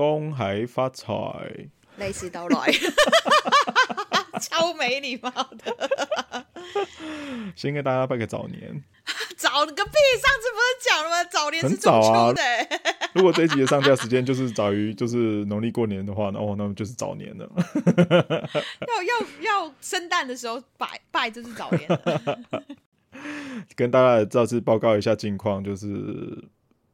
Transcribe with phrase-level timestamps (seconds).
[0.00, 1.06] 恭喜发财，
[1.98, 2.72] 利是到来，
[4.40, 6.46] 超美礼貌的。
[7.54, 8.82] 先给大家拜个早年。
[9.36, 9.82] 早个屁！
[9.82, 11.24] 上次不是讲了吗？
[11.24, 12.42] 早年是中秋的。
[13.12, 17.46] 如果这一集的上架时间就是早于就是农历过年的话，那哦，那么就是早年了。
[18.88, 21.86] 要要要圣诞的时候拜拜，就是早年。
[23.76, 25.86] 跟大家再次报告一下近况，就是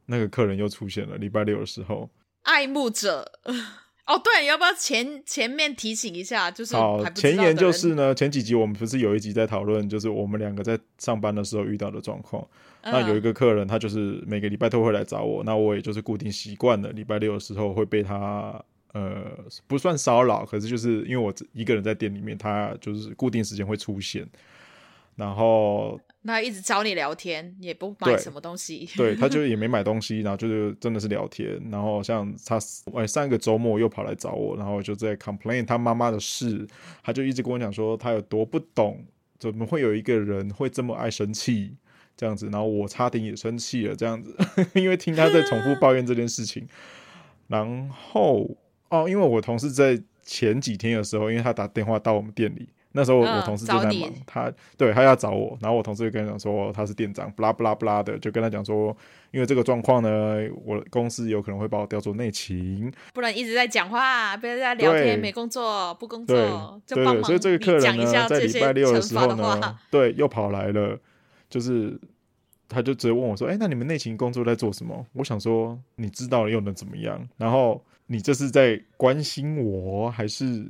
[0.07, 2.09] 那个客人又出现了，礼拜六的时候。
[2.47, 3.29] 爱慕者
[4.07, 6.49] 哦，对，要不要前前面提醒一下？
[6.49, 12.41] 就是好，前言就是呢，前几集我们不是有一集在讨论，就是我们两个在上班的时候遇到的状况。
[12.83, 19.25] 嗯、那有一个客人，他就是每个礼拜都会来找我，那我也就是固定习惯了，礼拜六的时候会被他呃
[19.67, 24.25] 不算骚扰，可是就是因为我一个人在店里面，他就是固定时间会出现，
[25.17, 25.99] 然后。
[26.27, 28.87] 他一直找你聊天，也不买什么东西。
[28.97, 31.59] 对，对他就 也没买东西，然后就是真的是聊天。
[31.71, 32.59] 然后像他，
[32.93, 36.67] 哎，上个周末又跑来找我，然后就在 complain 他妈妈的事。
[37.01, 39.05] 他就一直跟我讲说，他有多不懂，
[39.39, 41.75] 怎么会有一个人会这么爱生气
[42.15, 42.49] 这样子。
[42.51, 44.35] 然后我差点也生气了，这样子，
[44.75, 46.67] 因为听他在重复抱怨这件事情。
[47.47, 48.57] 然后
[48.89, 52.67] 哦，因为我同事在前几天的时候，因为他打电话到我们店里。
[52.97, 58.95] 那时候我同事正在忙，他对他要找我，然后我同事就跟他讲说他是店长，不拉不拉不拉的，就跟他讲说，
[59.29, 70.99] 因为这个状况呢，我公司有可能会把我调做内勤，不然一直在讲话，不要在聊天，没工作不工作，对对，对，所以这个客人呢，在礼拜六的时候呢，对，又跑来了，
[71.47, 71.99] 就是
[72.67, 75.05] 他就直接问我说，哎，那你们内勤工作在做什么？
[75.13, 77.29] 我想说，你知道了又能怎么样？
[77.37, 80.65] 然后你这是在关心我还是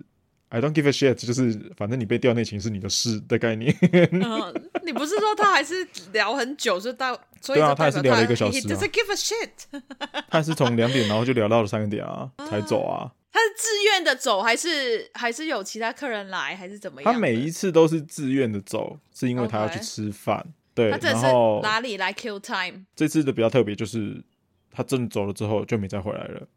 [0.49, 3.75] ？I don't give a shit，就是反正你被调内勤是你的事的概念。
[4.11, 8.59] 嗯，你不是说他还是聊很久，就到所以对啊，他还是聊了一个小时。
[8.59, 8.61] 啊。
[8.61, 9.81] Doesn't give a shit，
[10.29, 13.11] 他是从两点然后就聊到了三点啊，才走啊。
[13.31, 17.13] 他是自愿的走，还是还是有其他客人来，还是怎么样？
[17.13, 20.43] 他每一次都是自愿的走，是因为他要去吃饭。
[20.73, 21.25] 对，他这是
[21.61, 22.85] 哪里来 kill time？
[22.95, 24.23] 这次的比较特别，就是
[24.71, 26.47] 他真的走了之后就没再回来了。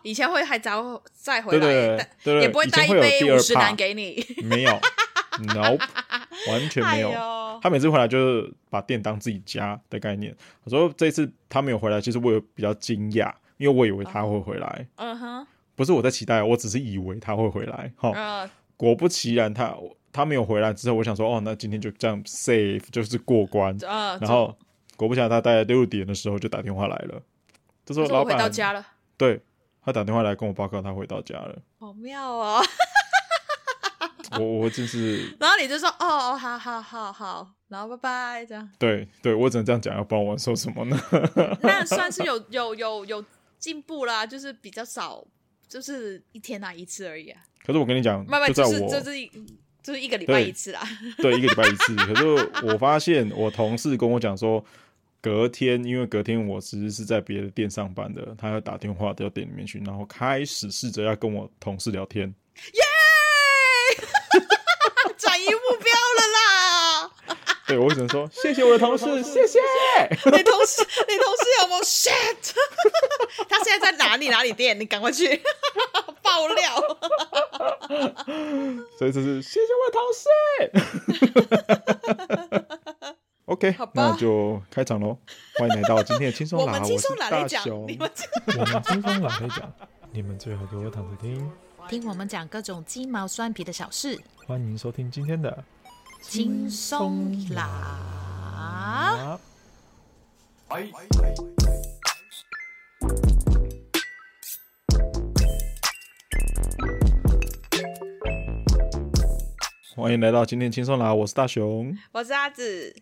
[0.00, 4.70] 哦，以前会还找再回来，对对对，也不会带一杯五十岚给你，没有，
[5.54, 5.80] Nope，
[6.48, 7.10] 完全没有。
[7.62, 10.34] 他每次回来就是把店当自己家的概念。
[10.64, 14.86] 我说这次他没有回来，其实我有比较惊讶，因为我以为他会回来。
[14.96, 15.46] 嗯哼，
[15.76, 17.92] 不是我在期待，我只是以为他会回来。
[17.96, 19.74] 哈，果不其然，他
[20.12, 23.76] 他没有回来之后，我想说，哦，那今天就这样 safe，就是过关。
[23.78, 24.56] 然后
[24.96, 27.22] 果不其然，他大概六点的时候就打电话来了，
[27.84, 28.86] 就说老板回到家了。
[29.16, 29.40] 对。
[29.82, 31.56] 他打电话来跟我报告，他回到家了。
[31.78, 32.62] 好妙哦！
[34.38, 35.96] 我我就是， 然后你就说哦
[36.32, 38.70] 哦，好好好好，然后拜拜这样。
[38.78, 41.00] 对对，我只能这样讲，要不然我说什么呢？
[41.62, 43.24] 那算是有有有有
[43.58, 45.24] 进步啦，就是比较少，
[45.68, 47.42] 就是一天来一次而已啊。
[47.64, 49.26] 可是我跟你讲，慢慢就是就是一
[49.82, 50.80] 就是一个礼拜一次啦。
[51.16, 51.96] 对，一个礼拜一次。
[51.96, 52.24] 可是
[52.66, 54.64] 我发现我同事跟我讲说。
[55.22, 62.26] 隔天，因为隔天我其实是在别的店上班的，他要打电话到店里面去，然后开始试着要跟我同事聊天。
[62.72, 62.80] 耶！
[65.18, 67.10] 转移目标了啦！
[67.68, 69.60] 对，我只能说谢谢我的同事，谢谢。
[70.08, 72.52] 你同事，你同事有没有 shit？
[73.48, 74.78] 他现在在哪里哪里店？
[74.80, 75.40] 你赶快去
[76.22, 76.98] 爆料。
[78.98, 80.24] 所以这是谢谢我的同事。
[83.60, 85.18] OK，那就开场喽！
[85.58, 87.62] 欢迎来到今天的轻松拿，我是大讲。
[87.86, 89.70] 你们轻松拿来讲，
[90.12, 91.52] 你们最好给我躺着听，
[91.86, 94.18] 听我们讲各种鸡毛蒜皮的小事。
[94.46, 95.62] 欢迎收听今天的
[96.22, 99.38] 轻松拿。
[109.94, 112.96] 欢迎来到今天轻松拿，我是大雄，我是阿紫。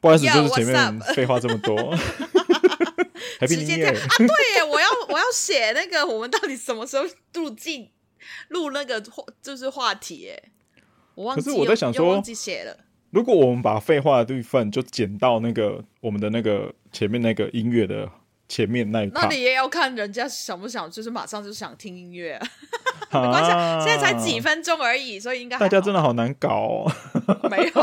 [0.00, 1.76] 不好意思，就是前面废话这么多。
[3.46, 4.16] 直接这样啊！
[4.18, 7.04] 对耶，我要 我要写那个，我们到底什么时候
[7.34, 7.90] 入进
[8.48, 10.16] 录那个话，就是话题？
[10.16, 10.42] 耶。
[11.14, 12.76] 我忘记，可是我在想说，忘记写了。
[13.10, 18.10] 如果我们把废话的部分就剪到那个我们的那个前面那个音乐的。
[18.50, 22.32] 前面那一趴，那你也要看人家想不想，就是马上就想听音乐，
[23.10, 23.50] 啊， 没关系，
[23.86, 26.92] 现在才几分钟而已，所以应该大家真的好难搞哦。
[27.48, 27.82] 没有，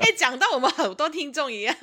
[0.00, 1.74] 哎、欸，讲到我们很多听众一样。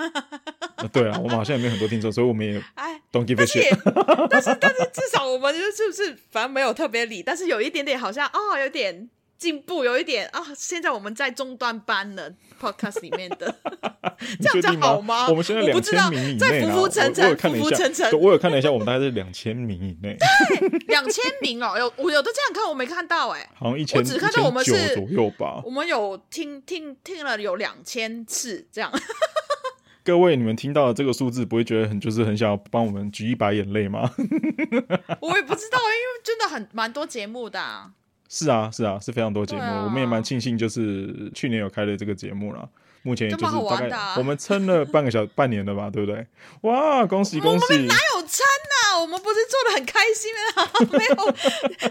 [0.92, 4.28] 对啊，我们好像也没有很多听众，所以我们也 哎，don't give a shit。
[4.30, 13.56] 但是但是至少我们就是不是反正没有特别理，但是有一点点好像哦，有点进步有一点啊，现在我们在中段班了，podcast 里面的，
[14.42, 15.28] 这样这样好吗？
[15.30, 18.20] 我们现在两千名以内，在浮浮沉沉，浮浮沉沉。
[18.20, 20.18] 我有看了一下，我们大概是两千名以内。
[20.18, 25.62] 对，两千名哦，有我有的这样看，我没看到哎，好像一千，我只看到我们是左右吧。
[25.64, 28.92] 我们有听听听了有两千次这样。
[30.04, 34.10] 各位，你们听到的这个数字，不会觉得很就是很想要帮我们举一把眼泪吗？
[35.22, 37.92] 我也不知道，因为真的很蛮多节目的啊。
[38.30, 42.68] 是啊，是啊，是非常多节目，啊、我们也蛮庆幸，就是去年有开了这个节目了。
[43.04, 46.28] 目前也就是大概我们撑了半个小半年了吧， 对不对？
[46.62, 47.66] 哇，恭喜恭喜！
[47.74, 48.46] 我们哪有撑
[48.84, 49.00] 啊？
[49.00, 50.68] 我们不是做的很开心啊？
[50.92, 51.16] 没有，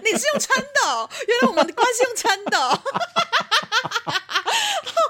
[0.03, 2.59] 你是用撑的，原来我们的关系用撑的。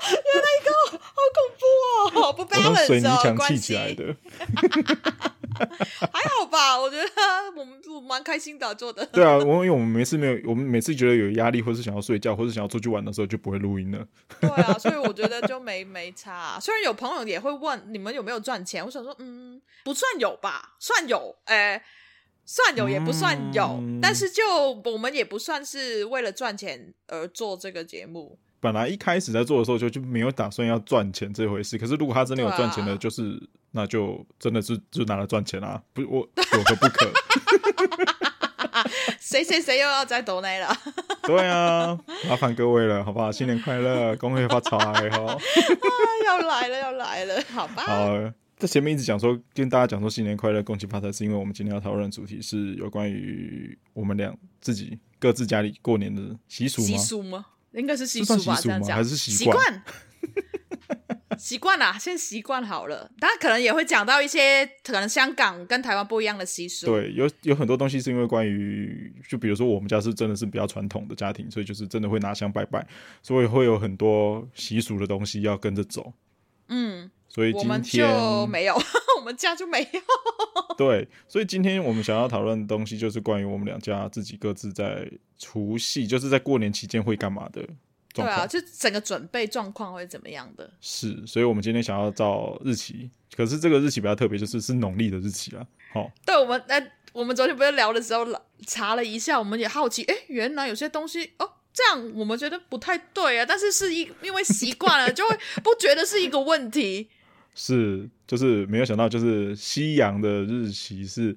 [0.08, 0.68] 原来一个
[1.02, 2.86] 好恐怖哦，不被来
[3.94, 4.14] 的。
[6.12, 7.10] 还好吧，我觉得
[7.56, 9.04] 我们我蛮开心的做的。
[9.06, 14.06] 对啊，我因为我们每次没有，我们每次觉得有压力，或是想要睡觉，或是想要出去玩的时候，就不会录音了。
[14.40, 16.58] 对啊，所以我觉得就没没差啊。
[16.60, 21.82] 虽然有朋友也会问你们有没有赚钱，我想说，嗯，不算有吧，算有，哎、欸，
[22.44, 24.44] 算有也不算有，嗯、但是就
[24.84, 28.38] 我们也不算是为了赚钱而做这个节目。
[28.66, 35.80] 本来一开始在做的时候就就没有打算要赚钱这回事，可是如果他真的有赚钱的，就是、啊、那就真的是就拿来赚钱啊！
[35.92, 37.08] 不，我有何不可？
[39.20, 40.76] 谁谁谁又要再抖内了？
[41.22, 41.96] 对啊，
[42.28, 43.30] 麻烦各位了，好不好？
[43.30, 44.76] 新年快乐，恭喜发财
[45.10, 45.32] 哈！
[45.32, 45.38] 啊，
[46.26, 47.84] 要来了，要来了，好吧。
[47.84, 48.18] 好，
[48.56, 56.86] 在前面一直讲说跟大家讲说新年快乐，恭喜发财，是因为我们今天要讨论的主题是有关于我们俩自己各自家里过年的习俗吗？
[56.88, 57.46] 习俗吗？
[57.72, 59.82] 应该是习俗吧，这样讲还是习惯？
[61.38, 63.10] 习惯 啦，先习惯好了。
[63.20, 66.86] 大家可能也会讲到一些可能香港跟台湾不一样的习俗。
[66.86, 72.86] 对，有有很多东西是因为关于，就比如说我们家是真的是比较传统的家庭，所以就是真的会拿香拜拜，
[73.22, 76.14] 所以会有很多习俗的东西要跟着走。
[76.68, 78.74] 嗯，所以今天就没有，
[79.20, 80.00] 我们家就没有。
[80.74, 85.06] 对，所以今天我们想要讨论的东西就是关于我们两家自己各自在
[85.36, 87.62] 除夕，就是在过年期间会干嘛的。
[88.14, 90.72] 对啊，就整个准备状况会怎么样的？
[90.80, 95.66] 是，所以我们今天想要照日期，可是这个日期比较特别，就是是农历的日期啊。
[95.92, 98.26] 好，对，我们呃，我们昨天不是聊的时候
[98.66, 107.10] 查了一下，我们也好奇，哎，原来有些东西哦，这样我们觉得不太对啊，但是是一因为习惯了，就会不觉得是一个问题。
[107.56, 111.34] 是，就是没有想到，就是西洋的日期是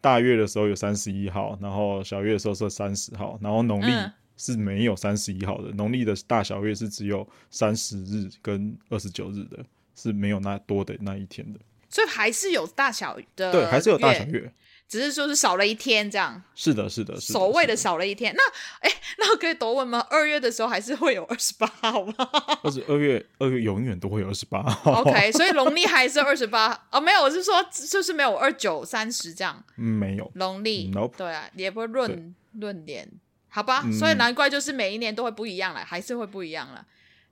[0.00, 3.92] 大月的时候有三十一号，然后小月的时候是三十号，然后农历。
[3.92, 4.10] 嗯。
[4.38, 9.64] 是没有三十一号的，农历的大小月是只有三十日跟二十九日的，
[9.94, 14.52] 是没有那多的那一天的，所以还是有大小的，对，还是有大小月，
[14.88, 16.42] 只是说是少了一天这样。
[16.54, 18.34] 是的，是的，是的，所谓的少了一天。
[18.36, 18.42] 那，
[18.80, 19.98] 哎，那我可以多问吗？
[20.10, 22.14] 二月的时候还是会有二十八号吗？
[22.62, 25.00] 二十二月，二月永远都会有二十八号。
[25.00, 27.00] OK，所以 农历还是二十八哦？
[27.00, 33.08] 没有，我是说就是没有二九三十这样，没有农历，Nope，对啊，也不会闰闰年。
[33.48, 36.86] 好吧，嗯、所以难怪就是每一年都会不一样了，还是会不一样了，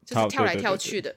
[0.06, 1.14] 就是跳来跳去的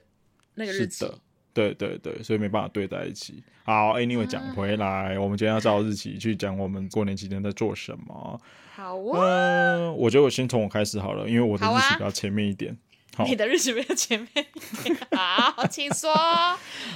[0.54, 1.10] 那个日期。
[1.58, 3.42] 对对对，所以没办法对在一起。
[3.64, 8.40] 好，Anyway，讲回来，嗯、我们今天要照日期去讲我们过年期间在做什么。
[8.76, 12.76] 好啊，呃、我觉得我先从我开始好了，因为我的日期比较前面一点。
[13.16, 14.96] 好你的日期比较前面一点。
[15.10, 16.14] 好， 请说。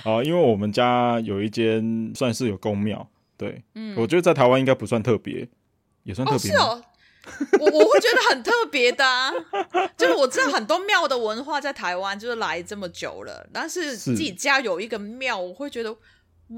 [0.05, 3.05] 好，因为我们家有一间算是有公庙，
[3.37, 5.49] 对，嗯，我觉得在台湾应该不算特别，
[6.05, 6.53] 也算特别。
[6.53, 6.85] 哦，是哦。
[7.61, 9.31] 我我会觉得很特别的啊，
[9.97, 15.97] 就是我知道很多庙的文化在台湾就是来这么久了，但是自己家有一个庙，我会觉得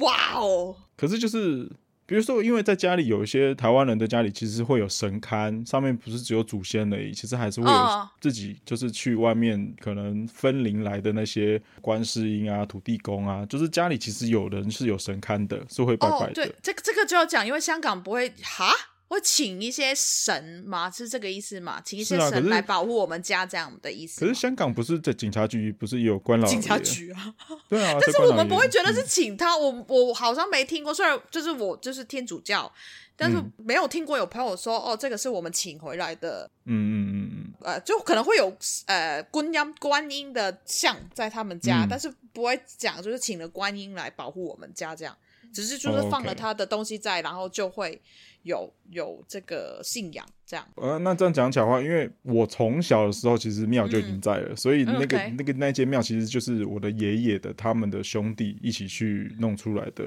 [0.01, 0.75] 哇哦。
[0.97, 1.71] 可是就是
[2.07, 16.27] 比如说，因为在家里有一些台湾人的家里，其实会有神龛，上面不是只有祖先而已，其实还是会有自己就是去外面可能分灵来的那些观世音啊、土地公啊，就是家里其实有人是有神龛的，是会拜拜的。
[16.27, 18.73] 哦、对，这个这个就要讲，因为香港不会哈。
[19.15, 20.91] 会请一些神吗？
[20.91, 21.81] 是这个意思吗？
[21.85, 24.21] 请一些神来保护我们家这样的意思。
[24.21, 26.53] 可是香港不是在警察局，不是也有关老爷？
[26.53, 27.35] 警察局啊，
[27.71, 27.97] 对啊。
[28.03, 30.93] 但是我们不会觉得是请他，嗯、我我好像没听过。
[30.93, 32.71] 虽然就是我就是天主教，
[33.17, 36.51] 但是没有听过有朋友说、嗯、哦，这个是我们请回来的。
[36.65, 37.55] 嗯嗯嗯嗯。
[37.61, 38.55] 呃，就可能会有
[38.87, 45.17] 呃观音观音的像在他们家，嗯、但是不会讲就是请了观音来保护我们家这样，
[45.53, 48.03] 只是就是放了他的东西在，然后就会。
[48.45, 55.35] 有有这个信仰这样，呃，那这样讲起来的话，因为我从小的时候其实庙就已经在了，嗯、所以那个 Okay.
[55.37, 60.05] 那个那间庙其实就是我的爷爷的他们的兄弟一起去弄出来的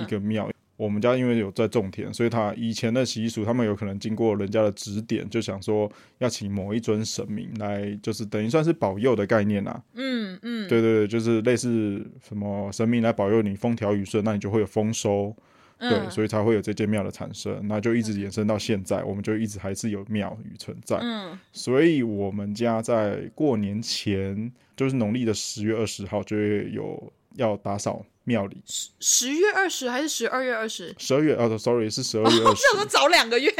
[0.00, 0.46] 一个庙。
[0.46, 9.82] 嗯、我们家因为有在种田，所以他以前的习俗，他们有可能经过人家的指点，就想说要请某一尊神明来，就是等于算是保佑的概念啊。
[9.94, 15.34] 嗯嗯，对对对，就是类似什么神明来保佑你风调雨顺，那你就会有丰收。
[15.78, 20.98] 对，嗯、所以才会有这间庙的产生，那就一直延伸到现在，嗯、我们就一直还是有庙宇存在。
[21.02, 28.56] 嗯，所以我们家在过年前，就是农历的十月二十号，就会有要打扫庙里。
[28.64, 30.94] 十十月二十还是十二月二十？
[30.98, 32.62] 十二月哦，sorry，是十二月二 十。
[32.62, 33.50] 这么早两个月，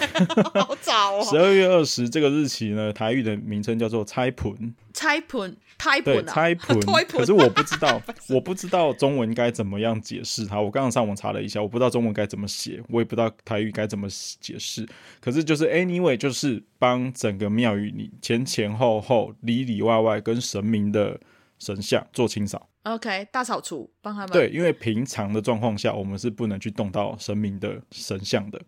[0.54, 1.24] 好早哦。
[1.24, 4.74] 十二月二十这个日期呢，台语的名称叫做猜盆。
[5.04, 5.56] 猜盆。
[5.76, 6.80] 胎盘、啊，对，胎盘。
[7.08, 10.60] 可是我不知道， 我不知道中文该怎么样解释它。
[10.60, 14.08] 我刚刚上网查了一下，我不知道中文该怎么写，我也不知道台语该怎么
[14.40, 14.88] 解释。
[15.20, 21.20] 可是就是 anyway，就是帮整个庙宇里前前后后、里里外外跟神明的
[21.58, 22.68] 神像做清扫。
[22.84, 24.30] OK，大扫除，帮他们。
[24.30, 28.60] 对，因为平常的状况下，我们是不能去动到神明的神像的。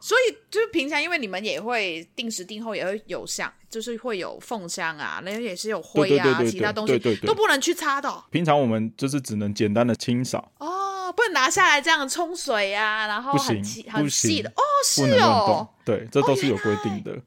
[0.00, 8.24] 所以就是平常，因为你们也会定时定候也会有像，就是会有凤香啊，那也是有灰啊，其他东西都不能去擦的、哦。
[8.30, 17.12] 平常我们就是只能简单的清扫哦，不能拿下来这样冲水啊，然后很细很细的哦，是哦，对，这都是有规定的。
[17.12, 17.22] 哦、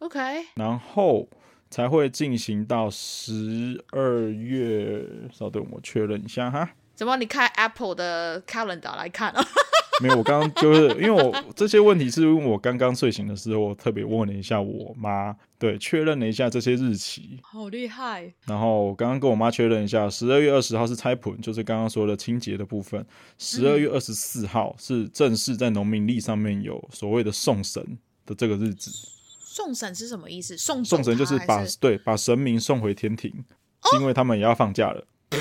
[0.00, 1.28] OK，然后
[1.70, 6.70] 才会进行到十二月，稍等我确认一下哈。
[6.94, 7.16] 怎么？
[7.16, 9.44] 你看 Apple 的 Calendar 来看啊？
[10.02, 18.32] 没有，我刚刚就是因为我这些问题是因为我刚刚睡醒的时候，我特别问了一下我妈，对，确认了一下这些日期，好厉害。
[18.46, 23.04] 然后我刚刚跟我妈确认一下，十二月二十号是拆盆，就是刚刚说的清洁的部分。
[23.38, 28.90] 十二月二十四号是正式在农民历上面有所谓的送神的这个日子。
[29.38, 30.56] 送神是什么意思？
[30.56, 33.30] 送送神就是把对把神明送回天庭，
[33.82, 35.06] 哦、是因为他们也要放假了。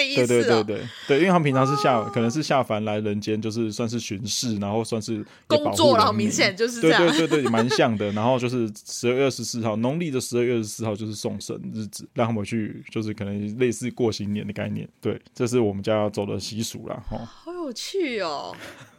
[0.00, 7.06] 这个意思、哦、对对对对对，因为他们平常是下，哦、可能是下凡来人间，就是算是巡视，然后算是工作了，明显就是这样。
[7.06, 8.10] 对对对对，蛮像的。
[8.12, 14.88] 然后就是十二月二十四号，农历的十二月二十四号就是送神日子，让他们去，就是可能类似过新年的概念。
[15.00, 17.02] 对，这是我们家要走的习俗啦。
[17.08, 18.56] 哈，好有趣哦。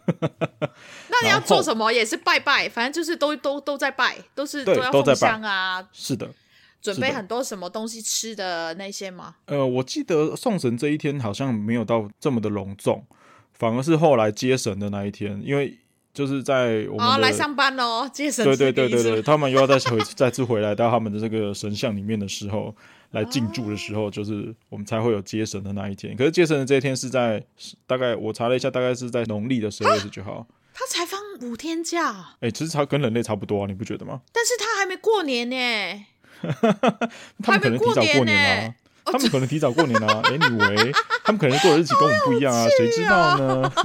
[0.20, 1.92] 那你要做什么？
[1.92, 5.88] 也是拜拜，反正就是都都都在拜，都是都要奉香啊。
[5.92, 6.30] 是的。
[6.82, 9.36] 准备很多什么东西吃的那些吗？
[9.46, 13.06] 呃，我记得送神这一天好像没有到这么的隆重，
[13.54, 15.78] 反而是后来接神的那一天，因为
[16.14, 18.44] 就是在我们、哦、来上班哦，接神。
[18.44, 22.76] 对对对对对，他们又要再回再次回来到他们的这个神像里面的时候，
[23.12, 26.16] 来进驻的时候，就是我们才会有接神的那一天。
[26.18, 27.42] 可是接神的这一天是在
[27.86, 30.48] 大概我查了一下，大概是在农历的十二月十九号。
[30.74, 34.22] 他才放五天假，哎、欸，其实他跟人类差不多啊，你不觉得吗？
[34.32, 36.06] 但是他还没过年呢。
[37.44, 38.74] 他们可能提早过年啊，
[39.06, 40.22] 他们可能提早过年啊。
[40.26, 40.92] 哎， 你以为
[41.24, 42.68] 他们可能过的日子跟我们不一样啊？
[42.78, 43.72] 谁知道呢？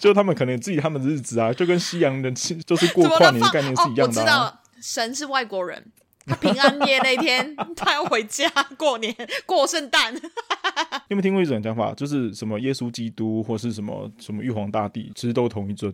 [0.00, 2.34] 就他们可能自己他们的日子啊，就跟西洋人
[2.66, 4.02] 就是过跨年的概念是一样的。
[4.02, 4.06] 啊哦。
[4.06, 5.84] 我知道，神是外国人，
[6.26, 9.14] 他平安夜那天他要回家过年
[9.46, 10.14] 过圣诞。
[10.14, 10.20] 你
[11.08, 15.92] 有没有听过一种讲法，就是什么耶稣基督或是什么什么玉皇大帝，其实都是同一尊，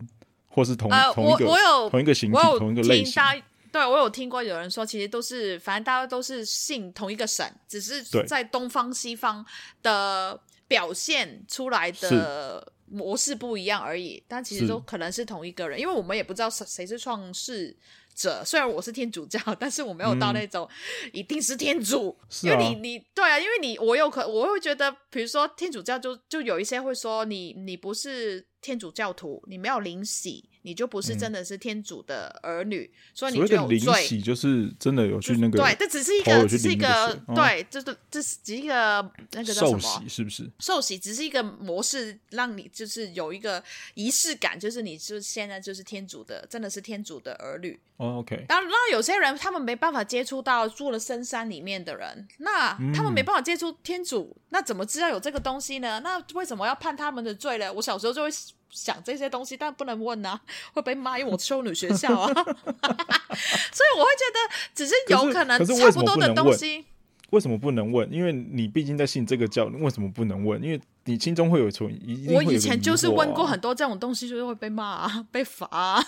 [0.49, 3.21] 或是同、呃、同一个我有同一个形体，同一个类型。
[3.71, 9.45] 对，我有听过有人说，其实都是，反正大家都是信同一个神，只是在东方西方
[9.81, 14.21] 的表现出来的模式不一样而已。
[14.27, 17.73] 但其实都可能是同一个人，因为我们也不知道谁是创世
[18.13, 18.43] 者。
[18.45, 20.67] 虽然我是天主教，但是我没有到那种
[21.13, 30.49] 一定是天主，嗯、因为你你对啊，因为你我有可我会觉得，比如说天主教就就有一些会说你你不是天主教徒，你没有灵洗。
[30.63, 33.77] 你就不是真的是天主的儿女，嗯、所以你就有罪。
[33.77, 39.79] 领洗就是真的有去那个对，这只是一个，只是一个、哦、对，这是这是只是一个那个叫什么？
[39.79, 40.49] 受洗是不是？
[40.59, 43.63] 受洗只是一个模式，让你就是有一个
[43.95, 47.79] 仪式感，就是你就现在就是天主的，真的是天主的儿女。
[47.97, 48.45] 哦，OK。
[48.49, 55.99] 然后，然后有些人他们没办法接触到住了深山里面的人，那他们没办法接触天主，嗯、那怎么知道有这个东西呢？
[56.03, 57.71] 那为什么要判他们的罪呢？
[57.73, 58.29] 我小时候就会。
[58.71, 60.39] 想这些东西，但不能问啊，
[60.73, 64.39] 会被骂，因为我修女学校啊， 所以我会觉得
[64.73, 66.85] 只是有可能差不多的东西。
[67.31, 68.11] 为什么不能问？
[68.11, 70.61] 因为你毕竟在信这个教，为什么不能问？
[70.61, 72.27] 因为你心中会有存疑。
[72.29, 76.03] 我以前就是问过很多这种东西，就是会被骂、啊、 被罚、啊。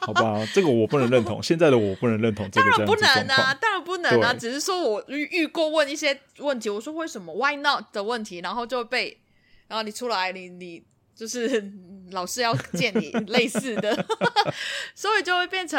[0.00, 1.42] 好吧，这个我不能认同。
[1.42, 2.70] 现在的我不能认同这个。
[2.70, 4.32] 当然不能啊，当然不能啊。
[4.32, 9.20] 只是说我遇遇过问一些问题，我说为什么 Why not 的问题，然后就被，
[9.68, 10.82] 然后你出来，你你。
[11.20, 11.70] 就是
[12.12, 14.06] 老师要见你类似的，
[14.96, 15.78] 所以就会变成，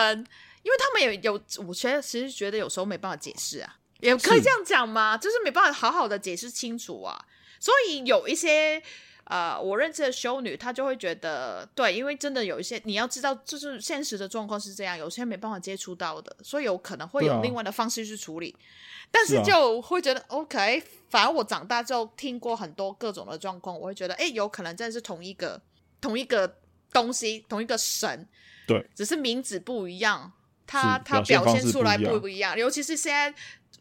[0.62, 1.34] 因为他们也有，
[1.68, 5.18] 我觉得其实觉得有时候没办法解释啊，也可以这样讲吗？
[5.18, 7.26] 就是没办法好好的解释清楚啊。
[7.60, 8.80] 所以有一些
[9.24, 18.56] 呃，我认识的修女，她就会觉得，对，因为真的有一些你要知道，就是现实的状况是这样，有些没办法接触到的，所以有可能会有另外的方式去处理。
[18.56, 18.62] 啊、
[19.12, 25.62] 但是就会觉得、啊、OK，反而我长大之后听过很多各种的状况，我会觉得，哎，有可能真的是同一个
[26.00, 26.58] 同一个
[26.92, 28.28] 东西，同一个神，
[28.66, 30.32] 对，只是名字不一样，
[30.66, 33.34] 它它表现出来不不一样，尤其是现在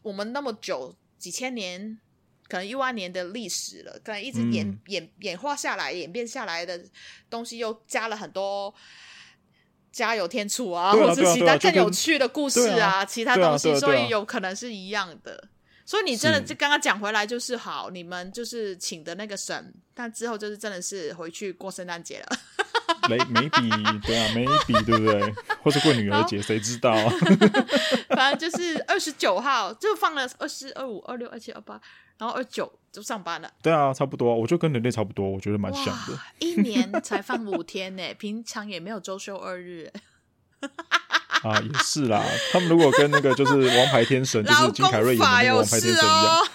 [0.03, 1.99] 我们那么久几千年。
[2.47, 6.83] 可能一万年的历史了，可能一直演、嗯、演演化下来、演变下来的
[7.29, 8.75] 东西，又加了很多
[9.91, 15.43] 加油添醋啊，啊或者其他更有趣的故事啊，啊其他东西，所以有可能是一样的。
[15.85, 22.27] 所以你真的就刚刚讲回来就是好，你们就是请的那个神，但之后就是真的是回去过圣诞节了。
[23.09, 23.69] 没没比
[24.05, 25.33] 对啊，没比对不对？
[25.63, 26.95] 或者过女儿节，谁知道？
[28.15, 31.81] 反正就是二十九号就放了二四、二五、二六、二七、二八。
[32.21, 36.15] 然后二九就上班了，对啊，差不多，我就跟人类差不多，我觉得蛮像的。
[36.37, 39.91] 一年才放五天呢， 平常也没有周休二日。
[41.41, 42.23] 啊，也是啦。
[42.51, 46.47] 他们如果跟那个就是王牌天神， 就是金凯瑞演的那个王牌天神一样。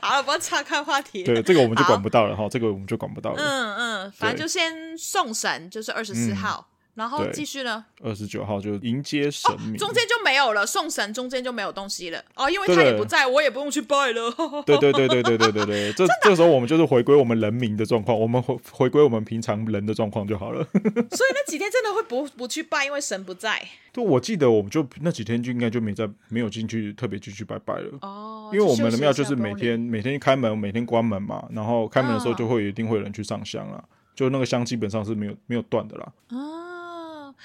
[0.00, 1.24] 好了，不要岔开话题。
[1.24, 3.42] 对，这个我们就管不到了哈，这个我们就管不到了。
[3.42, 6.68] 嗯嗯，反正就先送神，就是二十四号。
[7.00, 7.82] 然后继续呢？
[8.02, 10.66] 二十九号就迎接神明，哦，中间就没有了。
[10.66, 14.30] 送神中间就没有东西了哦，因为他也不在，我也不用去拜了。
[14.66, 20.62] 对对对对对对对对，这这时候我们就是回归我们人民的状况，我们回回归我们平常人的状况就好了。
[20.74, 23.66] 所以那几天真的会不不去拜，因为神不在。
[23.92, 33.82] 对，我记得我们就那几天就应该就没在没有进去特别进去拜拜了哦，因为我们的庙就是每天每天开门，每天关门嘛，然后开门的时候就会一定会有人去上香啦，
[34.14, 36.12] 就那个香基本上是没有没有断的啦。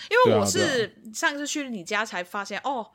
[0.09, 2.87] 因为我是上次去你家才发现，哦，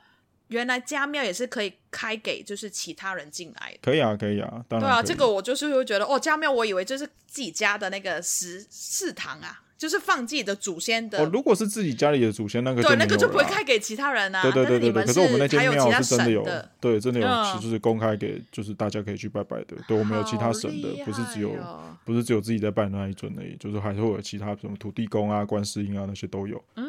[0.49, 3.79] 原来家庙也是可以开给就是其他人进来的。
[3.83, 4.89] 可以啊，可以啊，当然。
[4.89, 9.63] 对啊，这个我就是会觉得，哦，家庙我以为就是自己家的那个祠祠堂啊。
[9.81, 11.19] 就是放自己的祖先的。
[11.19, 14.43] 哦，如果是自己家里的祖先，那个对，那个就不会开给其他人啊。
[14.43, 15.05] 对对对对对。
[15.07, 16.47] 可是我们那间庙是真的有，
[16.79, 19.77] 对，真的有，嗯、就是公开给，就是大家可以去拜拜的。
[19.89, 21.57] 对，我们有其他神的，不是只有，
[22.05, 26.63] 不是只有自己在拜那一尊而已，就是还是会有其他什么土地公啊、观世音啊那些都有。
[26.77, 26.87] 嗯。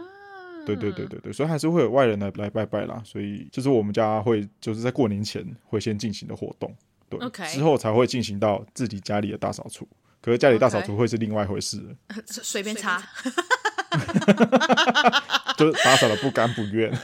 [0.65, 3.01] 对对对对对，所以还是会有外人来来拜拜啦。
[3.05, 6.73] 所以就是我们家会就是在过年前会先进行的活动，
[7.09, 7.53] 对，Okay.
[7.53, 9.87] 之后才会进行到自己家里的大扫除。
[10.21, 11.81] 可是家里大扫除会是另外一回事，
[12.27, 13.01] 随便擦，
[15.57, 16.91] 就是打扫的不甘不愿。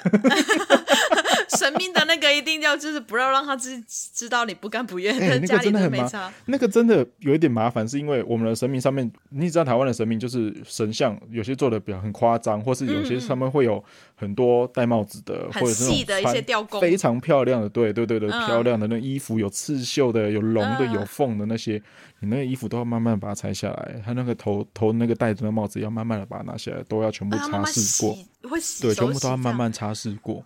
[1.49, 5.17] 神明的那个一定要就是不要让他知知道你不甘不愿。
[5.17, 13.83] 欸、那个真的很麻烦，那个真的有一点麻烦，是因为我们的神明上面，你知道台湾的神明就是神像，有些做的比较很夸张，或是有些上面会有
[14.15, 21.81] 很多戴帽子的，嗯、或者是细的一些雕工，非常漂亮的，对对对对，嗯、漂亮的那衣服有刺绣的，有龙的，有凤的那些，
[22.19, 30.43] 你那个衣服都要慢慢把它拆下来，他那个头头那个戴着的帽子要慢慢的把它拿下来，都要全部擦拭过，啊、会洗对，全部都要慢慢擦拭过。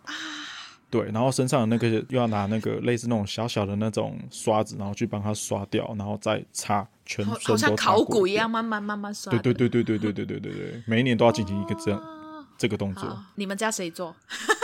[0.91, 9.31] 对，然后身上的那个又要拿那个类似那种小小的那种刷子，然后去帮它刷掉，然后再擦全身像考古一样，慢慢慢慢刷。
[9.31, 13.17] 对对对对对对对对对对，每一年都要进行一个这样、哦、这个动作。
[13.35, 14.13] 你们家谁做？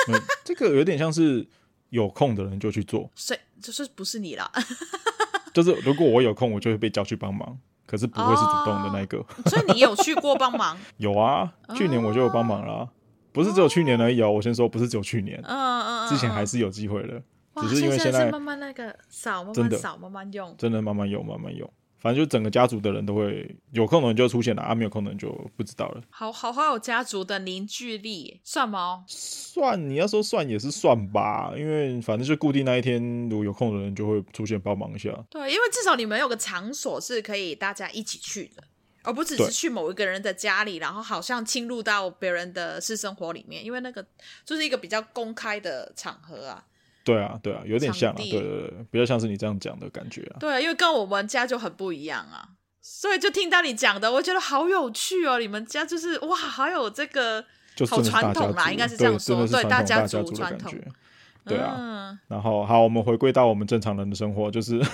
[0.09, 1.47] 嗯，这个有点像是
[1.91, 3.09] 有空的人就去做。
[3.15, 3.39] 谁？
[3.61, 4.51] 就是不是你啦？
[5.53, 9.17] 就是如果我有空，我就会被叫去帮忙，可是不会是主动的那个。
[9.17, 10.77] 哦、所以你有去过帮忙？
[10.97, 12.89] 有啊，去年我就有帮忙了、啊。
[13.37, 17.21] 不是只有去年而已哦，我先说不是只有去年，嗯嗯嗯，之前还是有机会的，
[17.61, 26.01] 只是因为现在慢慢那个扫，慢慢扫，慢慢用，真的慢慢用，慢慢用，反正就整个家族的人都会有空的人就出现了，啊没有空的人就不知道了。
[26.09, 29.03] 好好好，有家族的凝聚力，算吗？
[29.07, 35.09] 算，你要说算也是算吧，因为反正就固定那一天，如果有空的人就会出现帮忙一下。
[35.29, 38.63] 对，因为至少你们有个场所是可以大家一起去的。
[39.07, 44.05] 而不只是去某一个人的家里，然后好像侵入到别人的私生活里面，因为那个
[44.43, 46.61] 就是一个比较公开的场合啊。
[47.05, 50.35] 对啊，对啊，有点像啊，对对对，比较像是你这样讲的感觉啊。
[50.41, 52.49] 对啊，因为跟我们家就很不一样啊，
[52.81, 55.39] 所以就听到你讲的，我觉得好有趣哦。
[55.39, 57.41] 你们家就是哇，好有这个
[57.89, 60.73] 好传统啦，应该是这样说，对，大家族传统。
[61.45, 64.77] 对啊，嗯、然后好，我们回归到我们正常人的生活，就是。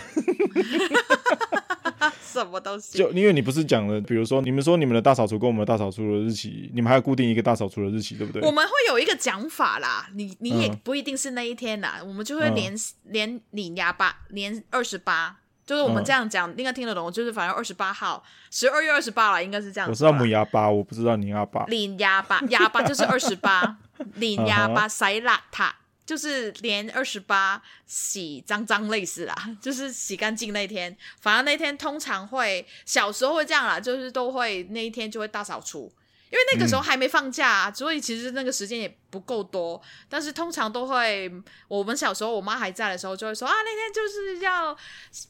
[2.34, 2.98] 什么东西？
[2.98, 8.42] 就因为你不是讲了，比如说你们说你们的大扫除跟我们的大扫除的日期，你们还要固定一个大扫除的日期，对不对？
[8.42, 17.12] 我们会有一个讲法啦，你你也不一定是那一天啦，嗯、我们就会连、嗯、连领压八，连二十八，就是我们这样讲，应该听得懂。
[17.12, 19.90] 就是反正二十八号，十二月二十八了，应该是这样。
[19.90, 21.66] 我知道母牙巴，我不知道你牙巴。
[21.66, 23.78] 领牙巴，牙巴就是二十八，
[24.16, 25.70] 领牙巴 塞邋遢。
[26.06, 35.92] 就是年二十八洗脏脏类似啦， 就是洗干净那天，反正那天通常会小时候会这样啦，就是都会那一天就会大扫除。
[36.34, 39.80] 因为那个时候还没放假所以其实那个时间也不够多。
[40.10, 41.32] 但是通常都会，
[41.68, 44.76] 我们小时候我妈还在的时候，就会说啊，那天就是要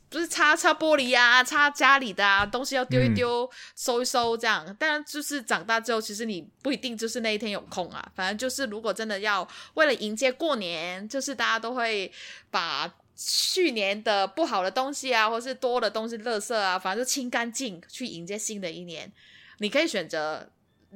[0.08, 4.74] 不是擦擦玻璃啊，擦家里的啊东西要丢一丢，嗯、收一收这样。
[4.80, 8.02] 但就是长大之后，其实你不一定就是那一天有空啊。
[8.16, 12.10] 反正就是如果真的要为了迎接过年，就是大家都会
[12.50, 19.12] 把去年的不好的东西啊，或是多的东西、垃圾啊，反正就清干净，去迎接新的一年。
[19.58, 20.50] 你可以选择。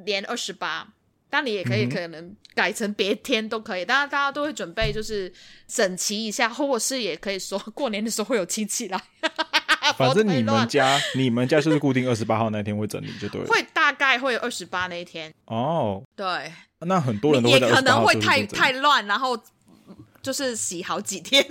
[0.05, 0.87] 年二十八，
[1.29, 3.85] 但你也可以可能改成别天都可以。
[3.85, 5.31] 当然、嗯，大家都会准备就是
[5.67, 9.01] 整齐一下，或者是也可以说过年的时候会有亲戚来。
[9.97, 13.47] 反正你们家你们家就是固定 二十八号那天会整理就对了。
[13.47, 16.03] 会大概会有二十八那一天哦。
[16.15, 19.41] 对，那很多人都会也可能会太太乱，然后
[20.21, 21.41] 就是洗好几天。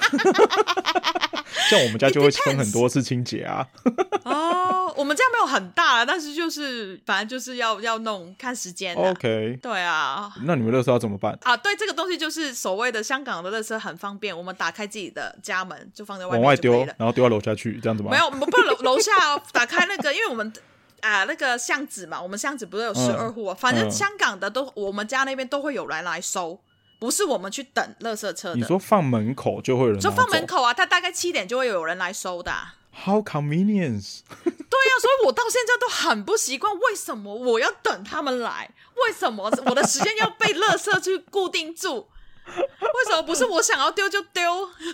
[1.70, 3.66] 像我们家就会分很多次清洁啊。
[4.24, 8.94] 哦，我们家没有很大，但是就是反正就是要要弄看时间。
[8.96, 10.32] OK，对啊。
[10.44, 11.56] 那你们垃圾要怎么办啊？
[11.56, 18.10] 对，这个东西就是所谓的香港的垃圾很方便，我们打开自己的家门就放在外面，往外丢，然后丢到楼下去，这样子吗？
[18.10, 19.12] 没有，我们不楼楼下
[19.52, 20.52] 打开那个，因为我们
[21.00, 26.60] 啊那个巷子嘛，我们巷子不是有十二户，嗯、反正香港的都、嗯、我们家那边都会有人来收。
[27.02, 28.54] 不是我们去等垃圾车的。
[28.54, 32.76] 你说放门口就会有人，就放门口啊，他大概七点就会有人来收的啊。
[33.04, 34.20] How convenience？
[34.44, 38.70] 对呀，所以我到现在都很不习惯，为什么我要等他们来？
[39.04, 42.06] 为什么我的时间要被垃圾去固定住？
[42.82, 44.42] 为什么不是我想要丢就丢？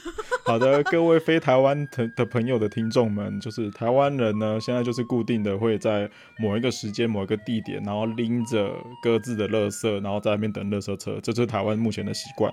[0.47, 6.09] 好的，各位非台湾的的朋友的听众们，就是台湾人呢，现在就是固定的会在
[6.39, 12.53] 某一个时间、某一个地点，然后拎着各自的垃圾，然后在那边等垃圾车，这是台湾目前的习惯。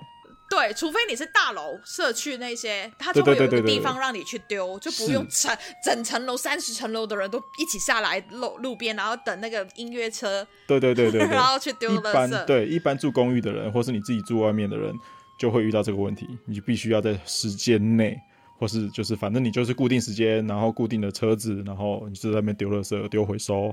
[0.66, 10.46] 对，除非你是大楼社区那些，它就会有一个地方让你去丢，就不用整整层楼三十层楼的人都一起下来路路边，然后等那个音乐车。
[10.66, 12.26] 对对对对，对， 然后去丢垃圾。
[12.26, 14.92] 一般对一般住公寓的人，或是你自己住外面的人，
[15.38, 16.26] 就会遇到这个问题。
[16.46, 18.18] 你必须要在时间内，
[18.58, 23.72] 或是就是反正你就是固定时间，然后固定的车子，然后你就在那边丢垃圾、丢回收。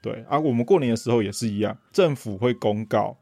[0.00, 3.16] 对啊，我们过年的时候也是一样，政府会公告。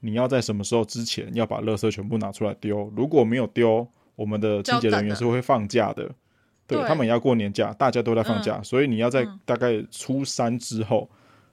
[0.00, 2.92] 你要在什么时候之前要把垃圾全部拿出来丢？
[2.96, 3.86] 如果没有丢，
[4.16, 6.10] 我们的清洁人员是会放假的。
[6.66, 11.08] 对，对他们也要过年假，大家都在放假，嗯、所以你要在大概初三之后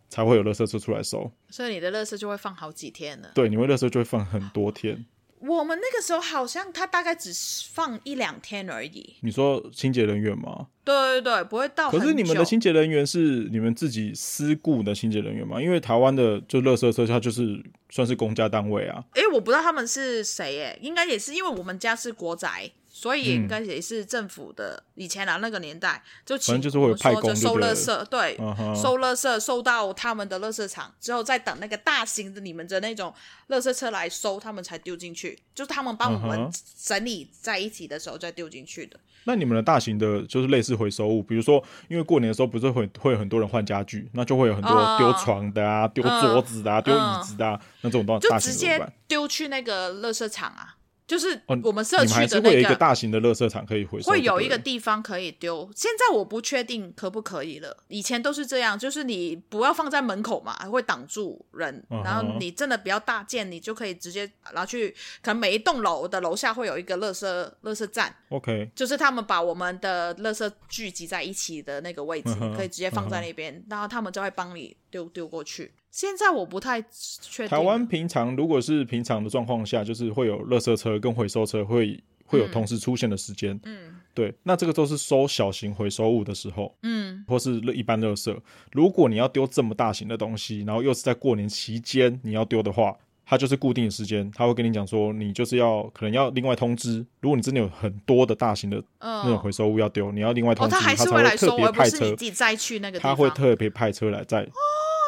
[0.10, 1.32] 才会有垃圾车出来收。
[1.50, 3.32] 所以你的垃圾就会放好几天了。
[3.34, 5.06] 对，你会垃圾就会放很多天。
[5.39, 7.32] 我们那个时候好像他大概只
[7.71, 9.15] 放一两天而已。
[9.21, 10.67] 你说清洁人员吗？
[10.84, 11.91] 对对对，不会到。
[11.91, 15.62] 可是你们的清洁人员是你们自己私雇的清洁人员吗？
[15.62, 19.04] 因为台湾的就垃圾车，它就是算是公家单位啊。
[19.13, 22.71] 哎，我不知道他们是谁，哎，应该也是因为我们家是国宅。
[23.00, 28.76] 所以应该也是政府的，嗯、以前啊那个年代就请就是会派工收垃圾，对，对 uh.
[28.76, 33.14] 收垃圾收到他们的垃圾场之后，再等那个大型的你们的那种
[33.50, 36.50] 垃圾车来收，他们才丢进去，就是他们帮我们
[36.84, 38.98] 整理在一起的时候再丢进去的。
[38.98, 39.02] Uh.
[39.26, 46.22] 那你们的大型的，就是类似回收物，比如说，因为过年的时候不是会会有很多人换家具，那就会有很多丢床的啊，丢、uh.
[46.22, 47.62] 桌子的啊，丢椅子的啊，uh.
[47.82, 50.77] 那这种东西就直接丢去那个垃圾场啊。
[51.08, 55.70] 就是我们社区的那会有一个大型的垃圾场可以回收，会有一个地方可以丢。
[55.74, 61.82] 现在我不确定可不可以了，以前都是这样，就是你不要放在门口嘛，会挡住人。
[62.04, 67.26] 然后你真的比较大件，你就可以直接拿去，可能每一栋楼的楼下会有一个垃圾
[67.63, 68.13] 垃圾站。
[68.28, 75.72] OK，就是他们把我们的垃圾聚集在一起的那个位置，可以直接放在那边，然后他们就会帮你丢丢过去。
[75.92, 76.82] 现在我不太
[77.22, 77.48] 确定。
[77.48, 83.60] 台湾平常如果是平常的状况下，就是会有垃圾车跟回收车会会有同时出现的时间。
[83.64, 88.36] 嗯，对，那这个都是收小型回收物的时候，嗯，或是一般垃圾。
[88.72, 97.06] 如果你要丢这么大型的东西，然后又是在过年期间你要丢的话，它就是固定的时间，他会跟你讲说，你就是要可能要另外通知。
[97.22, 104.48] 如果你真的有很多的大型的那种回收物要丢，你要另外通知，他还是会来收，而不是你，自己再去那个，他会特别派车来载。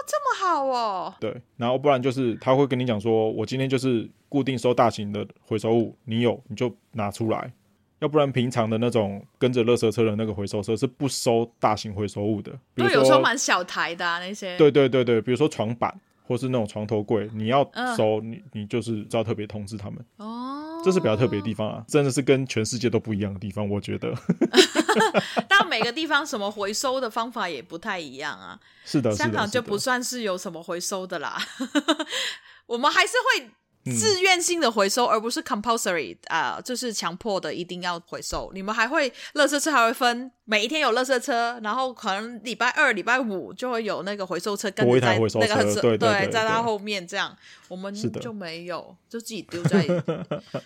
[0.10, 7.54] 这么好哦，对，然后不然就是他会跟你讲说，我今天就是固定收大型的回收物，你有你就拿出来，
[8.00, 15.94] 要不然平常的那种跟着垃圾车的那个回收车是不收大型回收物的，比如说有时候蛮小台的、啊、那些，对对对对，比如说床板
[16.24, 17.64] 或是那种床头柜，你要
[17.96, 20.04] 收、嗯、你你就是要特别通知他们。
[20.18, 24.14] 哦，这是比较特别的地方啊，真的是跟全世界都不一样的地方，我觉得。
[25.48, 28.60] 但每个地方什么回收的方法也不太一样啊。
[28.86, 31.38] 是的，香港就不算是有什么回收的啦。
[32.66, 33.52] 我们还是会
[33.94, 38.52] 自愿性的回收，而不是 compulsory 啊、呃，就是强迫的一定要回收。
[38.54, 47.38] 你们还会，垃圾车还会分每一天有垃圾车，然后可能礼拜二、礼拜五就会有那个回收车跟着在那个对对，对，在他后面这样。
[47.68, 49.86] 我们就没有，就自己丢在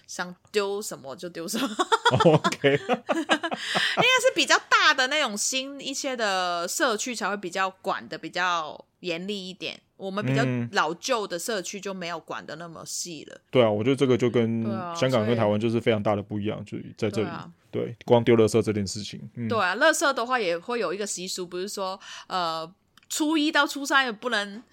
[0.07, 1.67] 想丢什么就丢什么。
[2.23, 9.77] OK， 应该是比较大的那种新一些的社区才会比较管的比较严厉一点。
[9.97, 13.41] 我们比较老旧的社区就没有管的那么细了、嗯。
[13.51, 14.63] 对啊，我觉得这个就跟
[14.95, 17.27] 香港跟台湾就是非常大的不一样，就在这里。
[17.73, 19.19] 对，光丢垃圾这件事情。
[19.35, 22.71] 嗯、对啊，垃圾的话也会有一个习俗，不是说呃
[23.09, 24.63] 初一到初三也不能。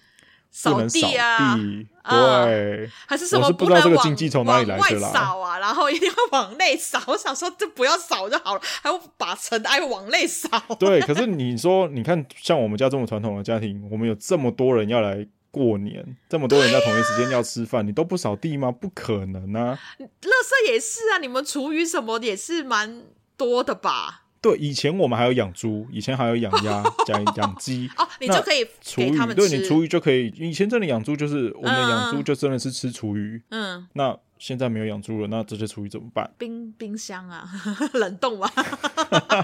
[0.53, 5.07] 扫地啊，地对、嗯，还是什么不，不知道这个经济从哪里来的啦？
[5.07, 7.01] 往外扫啊，然后一定要往内扫。
[7.07, 10.49] 我想说，就不要扫就好了，还要把尘埃往内扫。
[10.77, 18.71] 对，可是你说，你看，像我们家这么传统的家庭，我们有这么多人要来过年，这么多人在同一时间要吃饭，啊、你都不扫地吗？
[18.71, 19.77] 不可能啊！
[19.99, 23.03] 垃圾也是啊，你们厨余什么也是蛮
[23.35, 24.23] 多的吧？
[24.41, 27.87] 对，以前我们还有养猪，以前还有养鸭、 养养鸡。
[27.95, 30.33] 哦，你就可以厨余，对，你厨余就可以。
[30.35, 33.39] 以前真的养猪就是我们养猪就真的是吃厨余。
[33.49, 36.27] 嗯，那现在没有养猪了，那这些厨余怎么办？
[36.35, 37.47] 冰冰箱啊，
[37.93, 38.51] 冷冻啊，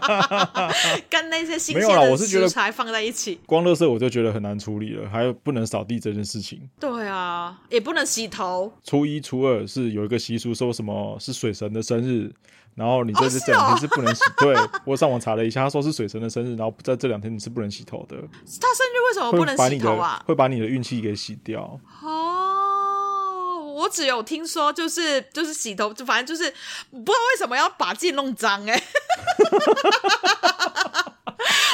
[1.07, 3.39] 跟那些新鲜没有啦，我是觉得食材放在一起。
[3.45, 6.67] 光垃圾我就觉得很难处理了，还有不能扫地这件事情。
[6.79, 8.73] 对啊，也不能洗头。
[8.83, 12.33] 初一、初二是有一个习俗，说什么是水神的生日。
[12.73, 14.55] 然后你在这两天是不能洗，哦哦、对，
[14.85, 18.15] 我上网查了一下，他说是水神的生日，然后在这两天你是不能洗头的。
[18.15, 20.23] 他生日为什么不能洗头啊？
[20.27, 21.79] 会把你的运气给洗掉。
[22.03, 22.36] 哦，
[23.87, 26.51] 我只有听说就是就是洗头，就反正就是
[26.91, 28.83] 不知道为什么要把自己弄脏哎、欸。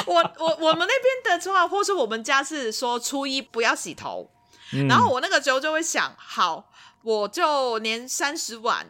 [0.06, 4.30] 我我我们那边的话，或是我们家是说初一不要洗头，
[4.72, 6.70] 嗯、然后我那个时候就会想，好，
[7.02, 8.86] 我就年三十晚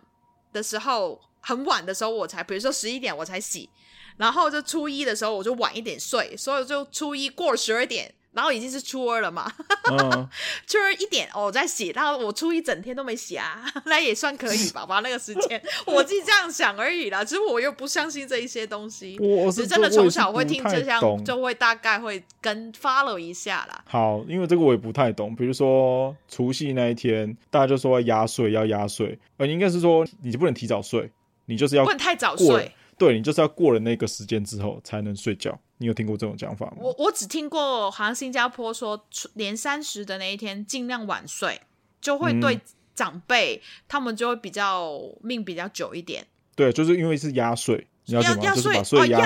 [0.53, 1.23] 的时候。
[1.47, 3.69] 很晚的时候我才，比如说十一点我才洗，
[4.17, 9.51] 然后就初一的时候我就晚一点睡，所以就初一过了十二点，然后已经是初二了嘛，
[9.91, 10.29] 嗯、
[10.67, 14.85] 初二一点我在洗，然后我初一整天都没洗啊， 那也算可以吧？
[14.85, 17.25] 把那个时间，我自己这样想而已啦。
[17.25, 23.85] 其实我又不相信这一些东西，我是真的从小会听这样，就会大概会跟 follow 一下啦。
[23.87, 31.11] 好，因为这个我也不太懂，比如说除夕那一天，大家就说要压岁，要压岁，呃，应该是说你就不能提早睡。
[31.47, 35.59] 你就是要不能太早睡，对，你就是要过了那个时间之后才能睡觉。
[35.79, 36.77] 你有听过这种讲法吗？
[36.79, 41.61] 我我只听过，好像新加坡说年三十的那一天尽量晚睡，
[42.01, 42.61] 就会对
[42.95, 46.27] 长辈、嗯、他们就会比较命比较久一点。
[46.55, 49.19] 对，就是因为是压岁，你要压压岁，哦，压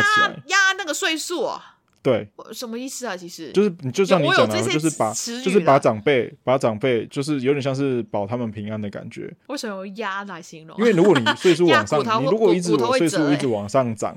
[0.46, 1.77] 压那个岁数啊。
[2.02, 3.16] 对，什么意思啊？
[3.16, 9.30] 其实就是你就像你讲的，就是把就是把长辈把长辈，就是有点像是保他们平安的感觉。
[9.48, 10.76] 为什么用压来形容？
[10.78, 14.14] 因为如果你 岁数往上，你如果一直岁数一直往上涨，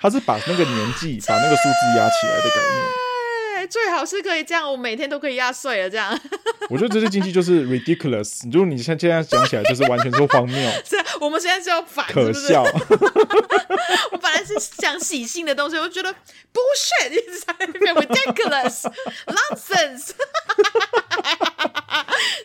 [0.00, 3.07] 他是把那个年纪把那个数字压起来的概念。
[3.68, 5.90] 最好是可以这样，我每天都可以压岁了。
[5.90, 6.18] 这样，
[6.70, 8.50] 我觉得这些经济就是 ridiculous。
[8.52, 10.70] 如果你像现在讲起来，就是完全是荒谬。
[10.84, 12.62] 是，我们现在是要反，可笑。
[14.12, 16.12] 我本来是想喜庆的东西，我觉得
[16.52, 20.10] bullshit，一直在那边 ridiculous，nonsense。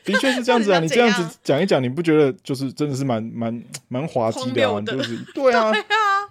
[0.04, 4.80] 的确是这样子啊，你这样子讲一讲，你不觉得就是真的是蛮蛮蛮滑稽的啊？
[4.82, 5.72] 就是对啊，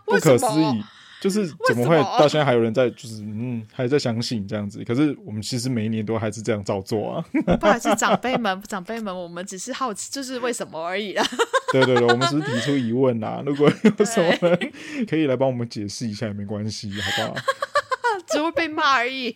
[0.05, 0.83] 不可思议。
[1.23, 4.83] 就是怎么会到现在还有人在，就是嗯，还在相信这样子？
[4.83, 7.25] 可是我们其实每一年都还是这样照做啊。
[7.61, 11.25] 不好意思，长辈们， 长辈们，我们只是好奇，就是为什么而已啦。
[11.71, 13.41] 对对对，我们只是提出疑问啦。
[13.47, 14.73] 如果有什么人
[15.09, 17.37] 可以来帮我们解释一下也没关系，好不好？
[18.27, 19.31] 只会被骂而已。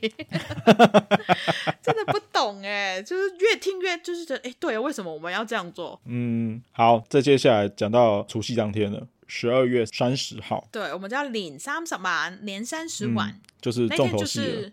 [1.83, 6.01] 真的不懂哎，就是越听越就是觉得哎，对，为什么我们要这样做？
[6.07, 9.07] 嗯，好，再接下来讲到除夕当天了。
[9.27, 14.47] 十二月三十号，对，我们叫领三十晚，年三十晚，嗯，就是重头戏了。
[14.47, 14.73] 就是，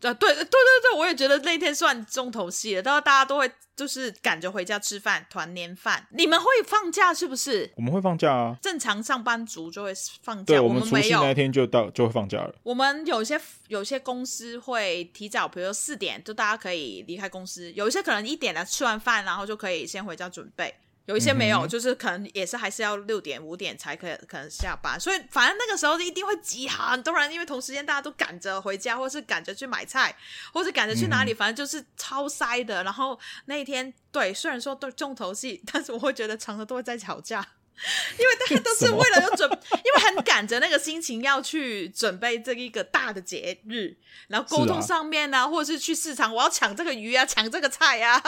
[0.00, 2.82] 对对对对，我也觉得那天算重头戏了。
[2.82, 6.06] 然后大家都会就是赶着回家吃饭，团年饭。
[6.10, 7.70] 你们会放假是不是？
[7.76, 10.44] 我们会放假啊，正常上班族就会放假。
[10.44, 12.54] 对，我们除夕那天就到就会放假了。
[12.62, 17.72] 我们有些有些公司会提早，比如说四点，就大家可以离开公司。
[17.72, 20.74] 有一些可能一点了，吃完饭然后就可以先回家准备。
[21.06, 30.16] 有一些没有，嗯、就是可能也是还是要六点五点才可以可能下班，所以反正那个时候一定会挤很多人，因为同时间大家都赶着回家，或是赶着去买菜，
[30.52, 32.82] 或是赶着去哪里，嗯、反正就是超塞的。
[32.84, 37.46] 然后那一天，对，虽然说都重头戏， 但是我会觉得常常都会在吵架。
[38.18, 43.96] 因为大家都是 为了要准，因为很赶着那个心情要去准备这一个大的节日，
[44.28, 48.20] 然后沟通上面呢、啊，啊、或者是去市场，我要抢这个鱼啊，抢这个菜啊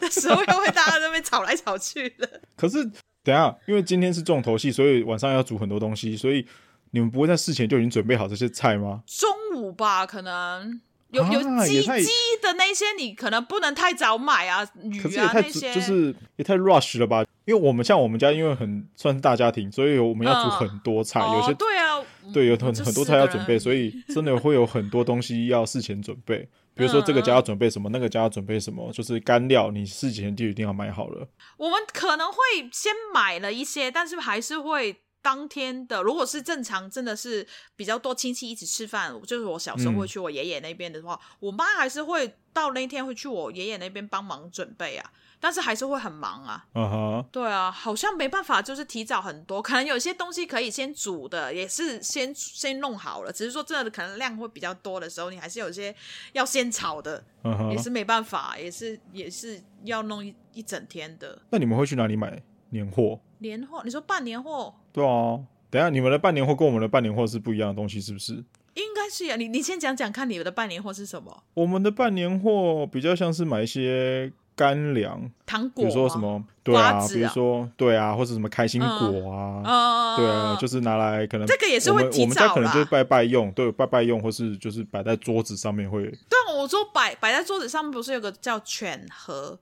[0.00, 2.40] 的时候，又会大家在那边吵来吵去的。
[2.56, 2.84] 可是
[3.24, 6.46] 等下，因为今天是重头戏，所以晚上要煮很多东西，所以
[6.90, 9.02] 你们不会在事前就已经准备好这些菜吗？
[9.06, 10.80] 中午吧，可能。
[11.12, 17.22] 有有鸡鸡的那些，你可能不能太早买啊，鱼啊那些，就是也太 rush 了吧？
[17.44, 26.48] 因为我们像我们家，因为很算是大家庭，所以我们要煮很多菜，有些对啊，对，有很很多菜要准备，所以真的会有很多东西要事前准备。
[26.74, 31.28] 比如说这个家要准备什么，那个家要准备什么，就是干料，你事前就一定要买好了。
[31.56, 32.38] 我们可能会
[32.72, 35.00] 先买了一些，但是还是会。
[35.24, 45.08] 当天的，如果是正常，真的是比较多亲戚一起吃饭，就是我小时候会去我爷爷那边的话，嗯、我妈还是会到那天会去我爷爷那边帮忙准备啊，
[45.42, 46.64] 但是还是会很忙啊。
[46.74, 55.92] 嗯哼，对啊，好像没办法，就是提早很多， 可能有些东西可以先煮的，也是先先弄好了，只是说真的可能量会比较多的时候，你还是有些
[56.32, 61.36] 要先炒的，嗯哼，也是没办法，也是也是要弄一一整天的。
[61.50, 63.18] 那你们会去哪里买年货？
[63.38, 63.82] 年货？
[63.84, 64.72] 你说办年货？
[64.92, 68.44] 对啊，等一下你们的办年货跟我们的办年货是不一样的东西，是不是？
[68.74, 69.36] 应该是呀。
[69.36, 71.42] 你你先讲讲看，你们的办年货是什么？
[71.54, 86.04] 我们的办年货比较像是买一些干粮、糖果，比如说什么对啊，比如说对啊，或者什么开心果啊，对啊，就是拿来可能这个也是会，我们家可能就是拜拜用，对，拜拜用，或是就是摆在桌子上面会。
[86.04, 89.58] 对，我说摆摆在桌子上面，不是有个叫犬盒？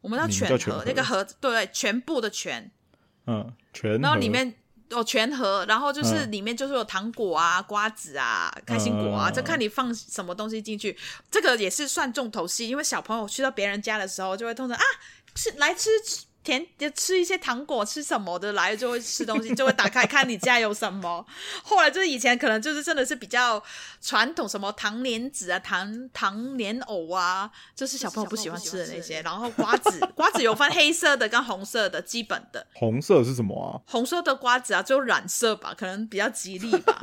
[0.00, 2.68] 我们叫犬盒，那个盒对对，全部的全。
[3.28, 4.52] 嗯，全然后里面
[4.92, 10.96] 哦全盒，然后就是里面就是有糖果啊、嗯、瓜子啊、开心果啊，就、嗯、看你放什么东西进去。
[11.30, 14.84] 这个也是算重头戏，因为小朋友去到别人家的时候，就会通常啊，
[15.34, 15.90] 是来吃。
[16.44, 21.24] 甜就吃一些糖果，吃什么的来就会吃东西，就会打开看你家有什么。
[21.62, 23.62] 后来就是以前可能就是真的是比较
[24.00, 29.22] 传统，什么糖莲子啊、糖糖莲藕啊，就是小朋友不喜欢吃的那些。
[29.22, 32.66] 然后瓜子，瓜子有分黑色的跟红色的，基本的。
[32.74, 33.78] 红色是什么啊？
[33.90, 36.98] 红色的瓜子啊，就染色吧，可能比较吉利吧。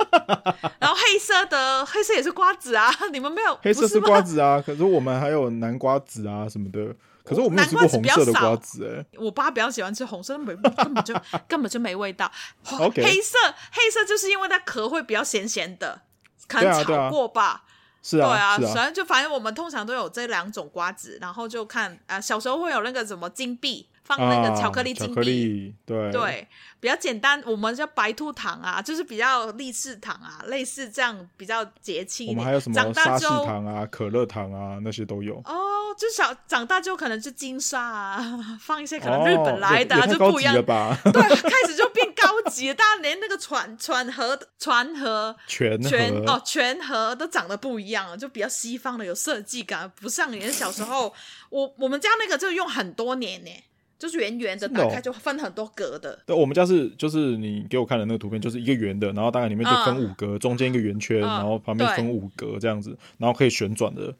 [0.78, 3.58] 然后黑色的，黑色也是瓜子啊，你们没有？
[3.62, 6.94] 黑色是瓜子啊，可是我们还有南瓜子啊什么的。
[7.30, 11.14] 可是我没有吃过红色的瓜子哎、欸，我爸比较喜欢吃红色，没 根本就
[11.46, 12.30] 根本就没味道。
[12.64, 13.38] 黑色
[13.70, 16.02] 黑色就是因为它壳会比较咸咸的，
[16.48, 17.62] 可能炒过吧。
[18.02, 23.86] 是啊，对啊，反正就反正我们通常都有这两种瓜子，然后就看啊、呃，小时候会有那个什么金币。
[24.10, 26.48] 放那个巧克力金币、啊，对对，
[26.80, 27.40] 比较简单。
[27.46, 32.26] 我们叫白兔糖啊，就是比较立式糖啊，类似这样比较节气。
[32.26, 35.36] 我们还有什么沙士糖啊、可乐糖啊，那些都有。
[35.44, 40.60] 哦，就小长大之后可能是金沙啊， 放一些可能日本来的、啊哦、就不一样。
[40.64, 51.14] 吧 对，开始就变高级了，大家连那个船船盒、船盒、全全哦全盒都长得不一样了，就比较西方的，有设计感，不像你小时候。
[51.50, 53.50] 我我们家那个就用很多年呢。
[54.00, 56.18] 就是圆圆的，打开就分很多格的。
[56.24, 64.14] 对，我们家是就是你给我看的那个图片，就是一个圆的，然后大概里面就分五格，中间一个圆圈，然后旁边分五格这样子，然后可以旋转的。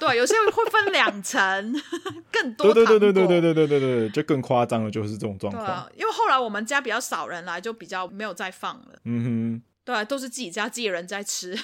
[0.00, 1.74] 对，有些会分两层，
[2.32, 2.72] 更多。
[2.72, 5.88] 对对对对对对对对对对，就更夸张的，就是这种状况。
[5.96, 8.98] 因为后来我们家比较少人来，就比较没有再放了。
[9.04, 11.56] 嗯哼，对，都是自己家自己人在吃。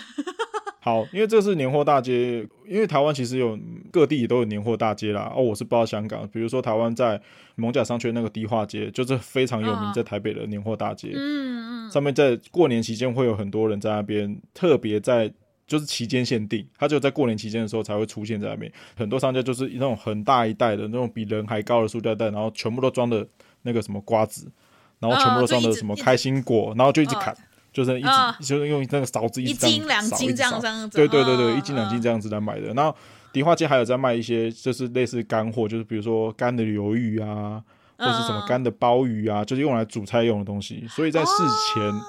[0.83, 3.59] 好，因为这是年货大街，因为台湾其实有
[3.93, 5.31] 各地都有年货大街啦。
[5.37, 7.21] 哦，我是不知道香港，比如说台湾在
[7.57, 11.11] 艋舺商圈那个迪化街，就是非常有名，在台北的年货大街。
[11.14, 15.31] 嗯嗯，上面在过年期间会有很多人在那边，特别在
[15.66, 18.73] 就是期间限定，它只有在过年期间的时候才会出现在那边。
[18.97, 23.29] 很多商家就是那种很大一袋的那种比人还高的塑料袋，然后全部都装的
[23.62, 24.51] 那个什么瓜子，
[24.99, 27.37] 然后全部都装的什么开心果，然后就一直砍。
[27.72, 32.72] 就是一直、uh, 就是用那个勺子一斤两斤这样这样子，对对对对，uh, 一斤两斤这样子来买的。
[32.74, 32.94] 然后
[33.33, 37.62] 迪化街还有在卖一些，就是类似干货，就是比如说干的鱿鱼啊，
[37.96, 40.85] 或者是什么干的鲍鱼啊，就是用来煮菜用的东西。
[40.88, 41.33] 所以在事
[41.72, 42.02] 前，uh,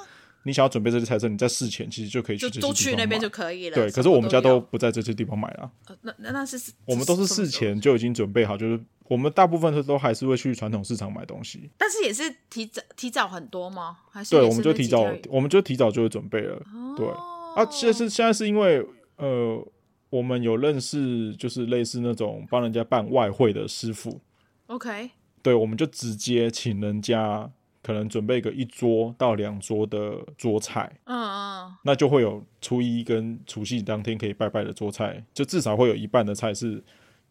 [0.44, 3.76] 你想要准备这些菜色，你在事前其实就可以去这些地方买，就都去那边就可以了。
[3.76, 5.72] 对，可是我们家都不在这些地方买了。
[5.88, 8.80] Uh, 那那那是我们都是事前就已经准备好，就是。
[9.12, 13.98] 我们大部分都都还是会去传统市场买东西，但是也是提早提早很多吗？
[14.10, 16.56] 还是，是对，我们就提早，我们就提早就会准备了。
[16.74, 18.82] 哦、对啊，现在是现在是因为
[19.18, 19.68] 呃，
[20.10, 24.22] 我们有认识，就是类似那种帮人家办外汇的师傅。
[24.68, 25.12] OK，
[25.44, 27.52] 对，我们就直接请人家
[27.84, 30.90] 可能准备个一桌到两桌的桌菜。
[31.04, 36.82] 嗯嗯，那就会有初一跟除夕当天可以拜拜的桌菜，就至少会有一半的菜是。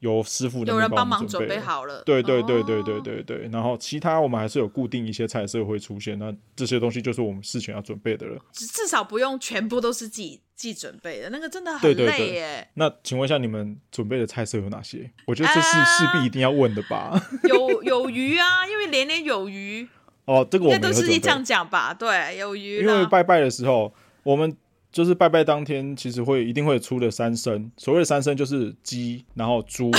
[0.01, 2.03] 由师傅有人帮忙准备好了。
[2.05, 8.38] 对对对对对对对，然后其他我们还是有固定一些菜色会出现，那这些东西就是我们事前要准备的了。
[8.53, 12.07] 至少不用全部都是自己自己准备的，那个真的很累耶。
[12.07, 15.11] 对对对，那请问一下，你们准备的菜色有哪些？
[15.26, 16.96] 我觉得这是势必一定要问的吧。
[16.96, 19.86] 啊、有有鱼啊，因为年年有余。
[20.24, 21.92] 哦，这个我们都是这样讲吧？
[21.92, 22.78] 对，有鱼。
[22.78, 23.92] 因为拜拜的时候，
[24.22, 24.57] 我们。
[24.93, 27.70] 就是拜拜当天，其实会一定会出的三牲。
[27.76, 29.91] 所谓的三牲就是鸡，然后猪，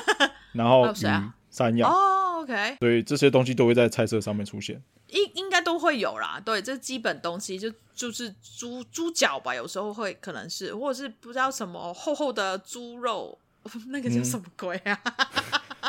[0.52, 1.90] 然后鱼，啊、三样。
[1.90, 2.76] 哦，OK。
[2.80, 4.82] 所以这些东西都会在菜色上面出现。
[5.08, 13.38] 应应该都会有啦，对，这基本东西，就就是猪猪脚吧，有时候会可能是，或者是不知道什么厚厚的猪肉，
[13.88, 14.98] 那个叫什么鬼啊？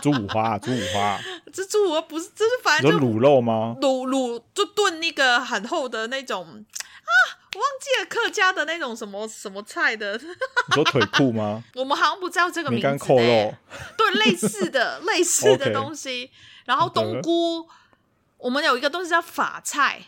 [0.01, 1.20] 猪、嗯、五花，猪五花。
[1.51, 3.76] 这猪五花不是，这是反正就卤肉吗？
[3.82, 7.12] 卤卤就炖那个很厚的那种啊。
[7.56, 11.64] 我忘记了客家的那种什么什么菜的，你说腿裤吗？
[11.76, 12.86] 我们好像不知道这个名字。
[12.86, 13.56] 梅干扣肉，
[13.97, 16.32] 对，类似的 类似的东西。
[16.66, 17.68] 然后冬菇，
[18.38, 20.04] 我们有一个东西叫法菜，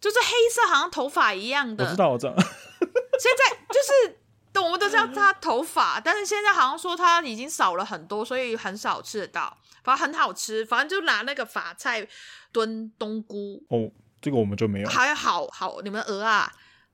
[0.00, 1.84] 就是黑色，好像头发一样的。
[1.84, 2.34] 我知道，我知道。
[2.40, 4.18] 现在就是，
[4.60, 9.56] 我们都叫它头发，但是现在好像说它已经少了很多，所以很少吃得到。
[9.84, 12.04] 反正很好吃，反正就拿那个法菜
[12.50, 13.62] 炖冬菇。
[13.68, 13.88] 哦，
[14.20, 14.88] 这个我们就没有。
[14.88, 16.52] 还好好，你们鹅啊。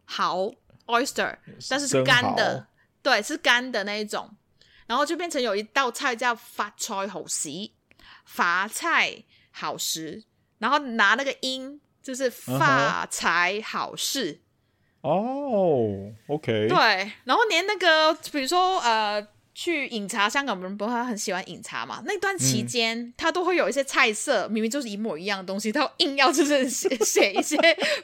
[0.08, 0.52] 蚝
[0.86, 1.36] oyster，
[1.68, 2.66] 但是是干的，
[3.02, 4.28] 对，是干的那一种，
[4.86, 7.50] 然后就变成有一道菜叫发菜好食，
[8.24, 10.24] 发菜好食，
[10.58, 14.40] 然后拿那个音就是发财好事。
[15.02, 19.28] 哦、uh huh.，OK，对，然后连那个比如说呃。
[19.60, 22.00] 去饮茶，香港人不是很喜欢饮茶嘛？
[22.06, 27.56] 那段期间，嗯、他都会有一些菜色，明明就是一模一样的东西，他硬要就是写 写一些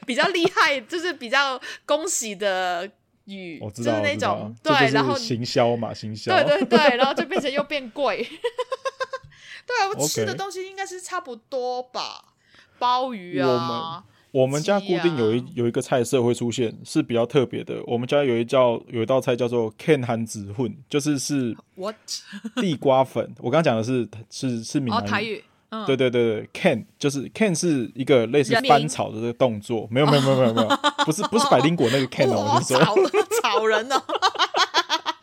[0.05, 2.85] 比较厉害，就是比较恭喜的
[3.23, 8.17] 语，就是那种对，然后行销嘛，行销，对对 对，然后就变成又变贵。
[9.65, 12.33] 对啊，我吃的东西应该是差不多吧，
[12.77, 14.03] 鲍鱼啊。
[14.35, 17.81] 我们家固定有一有一个菜色会出现，是比较特别的。
[17.87, 21.95] 我们家有一叫有一道菜叫做 “can 韩子混，就是是 What
[22.57, 23.33] 地瓜粉。
[23.37, 25.43] 我刚刚讲的是是是闽南语，哦、台语。
[25.69, 30.67] 嗯、对对对对，can 就是 can 是一个类似翻炒的这个动作，没有没有没有没有没有，
[31.07, 32.93] 不是不是百灵果那个 can 哦，我是说炒
[33.41, 34.01] 炒人哦。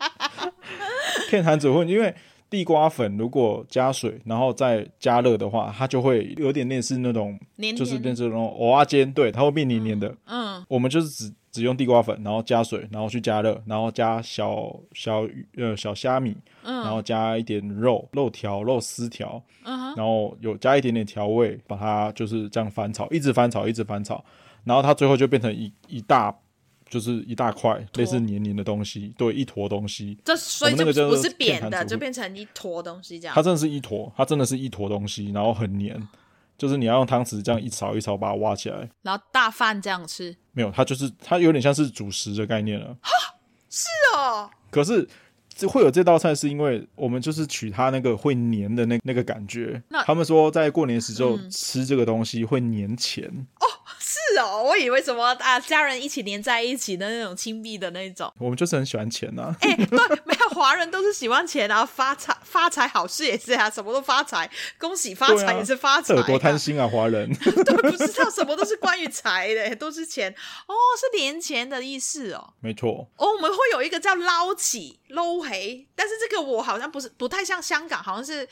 [1.29, 2.15] can 韩子混，因为。
[2.53, 10.15] 地瓜粉如果加水，然后再加热的话，它就会有点类似那种，黏黏就是变成那种蚵仔煎，对，它会变黏黏的。
[10.27, 15.27] 嗯，我们就是只只用地瓜粉，然后加水，然后去加热，然后加小小
[15.57, 24.23] 呃小虾米，嗯，然后加一点肉肉条、肉丝条，然后有加一点点调味，把它就是这样翻炒，一直翻炒，一直翻炒，
[24.63, 26.31] 然后它最后就变成一一大。
[26.93, 30.15] 就是一大块类似黏黏的东西，对，一坨东西。
[30.23, 33.33] 这所以就不是扁的，就变成一坨东西这样。
[33.33, 35.99] 它真的是一坨，它真的是一坨东西，然后很黏。
[36.55, 40.37] 就是你要用汤匙这样一勺一勺把它挖起来，然后大饭这样吃。
[40.51, 42.95] 没有，它就是它有点像是主食的概念了。
[43.01, 43.11] 哈，
[43.71, 44.51] 是哦。
[44.69, 45.09] 可是
[45.67, 49.81] 会有这道菜，是因为我们就是取它那个会黏的那那个感觉。
[49.89, 53.27] 那他们说在过年时候吃这个东西会黏钱。
[53.33, 53.65] 嗯、哦。
[54.33, 58.33] 是哦，我以为什么啊，家人一起连在一起的那种亲密的那种。
[58.39, 59.55] 我们就是很喜欢钱呐、啊。
[59.61, 66.17] 哎、欸，对，没有华人都是喜欢钱啊，发财发财好事也是啊，什么都发财，恭喜发财也是发财、啊。
[66.17, 67.31] 有多贪心啊，华人。
[67.37, 70.33] 对，不知道什么都是关于财的， 都是钱
[70.67, 72.53] 哦，是连钱的意思哦。
[72.59, 73.07] 没错。
[73.17, 78.47] 哦，我们会有一个叫捞起捞黑，但是这个我好像不是不太像香港，好像是。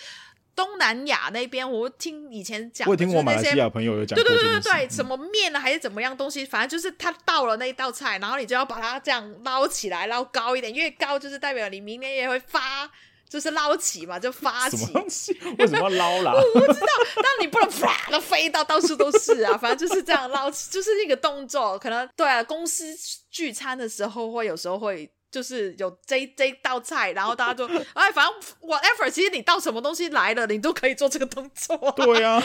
[0.55, 12.89] 东南亚那边，我听以前讲，我听过马来西亚朋友有讲，对对对对对，什么面啊，还是怎么样东西，反正就是他到了那一道菜，然后你就要把它这样捞起来，捞高一点，越高就是代表你明年也会发，
[13.29, 14.77] 就是捞起嘛，就发起。
[14.77, 15.37] 什么东西？
[15.57, 16.33] 为什么要捞啦？
[16.55, 21.79] 我不知道，但你不能啪的飞到到处都是啊，反正就是这样捞起，就是一个动作。
[21.79, 22.93] 可能对啊，公司
[23.29, 25.11] 聚餐的时候会有时候会。
[25.32, 28.34] 就是有这这道菜，然后大家就哎，反正
[28.69, 31.77] whatever，其实你到什么东西来了，你都可以做这个动作。
[31.93, 32.43] 对呀、啊，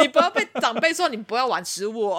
[0.00, 2.16] 你不要被长辈说你不要玩食物。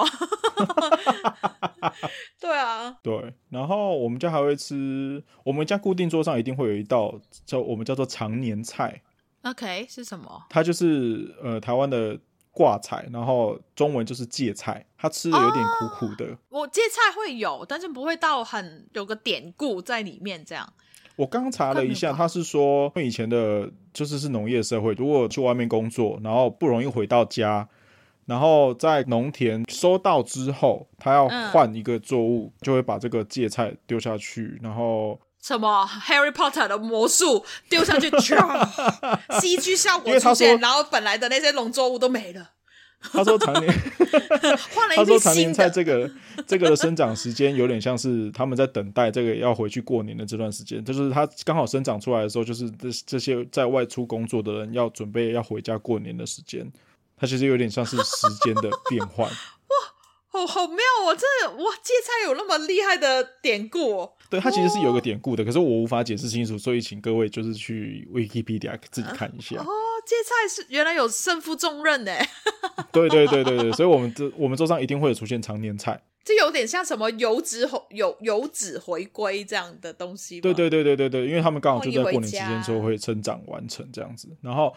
[2.39, 3.33] 对啊，对。
[3.49, 9.01] 然后我们家还会吃，我们家固定桌上一定会有一道叫我们叫做常年菜。
[9.41, 10.45] OK，是什么？
[10.49, 12.19] 它就是呃台湾的。
[12.53, 16.25] 挂菜，然后中文就是芥菜，它吃的有点苦苦的。
[16.27, 20.71] 哦、我芥菜会有，但是不会到很有个典故在里面这样。
[21.15, 27.67] 我刚查了一下，他是说，以前的就是是农业社会，如果去外面工作，然后不容易回到家，
[28.27, 35.19] 然后在农田收到之后，他要换一个作物，嗯、就会把这个芥菜丢下去，然后。
[35.43, 38.09] 什么 Harry Potter 的魔术丢上去，
[39.41, 42.51] CG 效果出现，然后本来的那些农作物都没了。
[43.11, 43.67] 他说常年，
[44.95, 46.09] 他说常年菜这个
[46.47, 56.71] 这个的生长时间有点像是他们在等待这个要回去过年的这段时间，就是他刚好生长出来的时候，就是这这些在外出工作的人要准备要回家过年的时间，
[57.17, 59.29] 它其实有点像是时间的变换。
[60.43, 61.15] 哦，好妙哦！
[61.15, 64.13] 这哇，芥菜有那么厉害的典故哦。
[64.29, 69.55] 对，它其实是有个典故的，可是我无法解释清楚，所以请各位就是去 Wikipedia 自己看一下。
[69.57, 69.65] 哦，
[70.05, 72.11] 芥菜是原来有胜负重任呢。
[72.91, 76.01] 对对对对对，所以我们这我们桌上一定会有出现常年菜。
[76.25, 80.39] 这有点像什么油脂回油油脂回归这样的东西。
[80.39, 84.29] 对对对对对对，因为他们刚好就在过年期间之后会生长完成这样子。
[84.41, 84.73] 然后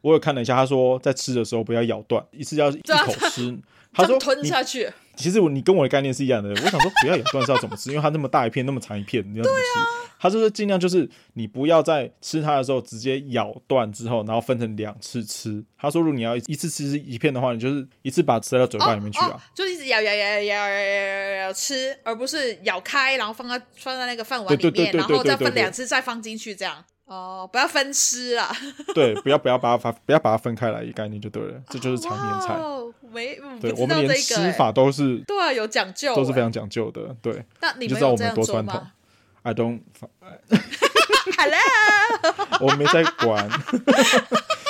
[0.00, 3.58] 我有看了一下，他说在吃的时候不要咬断，一次要一口吃。
[3.90, 4.88] 他说吞下去。
[5.16, 6.50] 其实我你跟我的概念是一样的。
[6.50, 7.88] 我想说不要咬断是要怎么吃？
[7.90, 9.80] 因为它那么大一片，那么长一片，你要怎么吃？
[9.80, 15.64] 啊、他就是尽量就是你不要在吃它的时候直接咬断之后，然后分成两次吃。
[15.76, 26.84] 他说如果你要一次吃一片的话，你就是一次把它吃到嘴巴里面去啊，哦哦、就一直咬咬咬咬咬咬咬吃，而不是咬开然后放在放在那个饭碗里面，然后再分两次再放进去这样。
[27.08, 28.54] 哦，不要分吃啊！
[28.94, 31.58] 对，不要不要把它发，不要把它分开来，一概念就对了。
[31.70, 32.54] 这就是常年菜。
[33.10, 37.16] 没，对，我们连吃法都是对啊，有讲究，都是非常讲究的。
[37.22, 38.86] 对，那你就知道我们多传统。
[39.42, 39.80] I don't。
[41.38, 41.58] Hello，
[42.60, 43.48] 我没在管。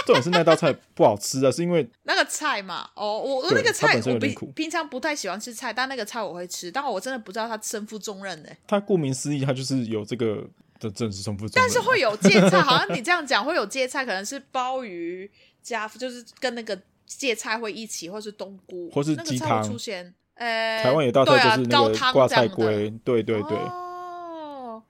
[0.06, 2.88] 重点是那道菜不好吃啊，是因为那个菜嘛。
[2.94, 6.70] 哦，我那个菜我平平常不太喜欢吃菜，但那个菜我会吃。
[6.70, 8.48] 但我真的不知道它身负重任呢。
[8.68, 10.44] 它顾名思义，它就是有这个。
[10.78, 15.30] 这正是重复，但是会有芥菜，好像你这样讲会有芥菜，可能是鲍鱼
[15.62, 20.14] 加，就是跟那个芥菜会一起，或是冬菇，或是鸡汤出现。
[20.34, 23.58] 呃，台湾有道菜就是那个挂菜龟，对对对。
[23.58, 24.80] 哦，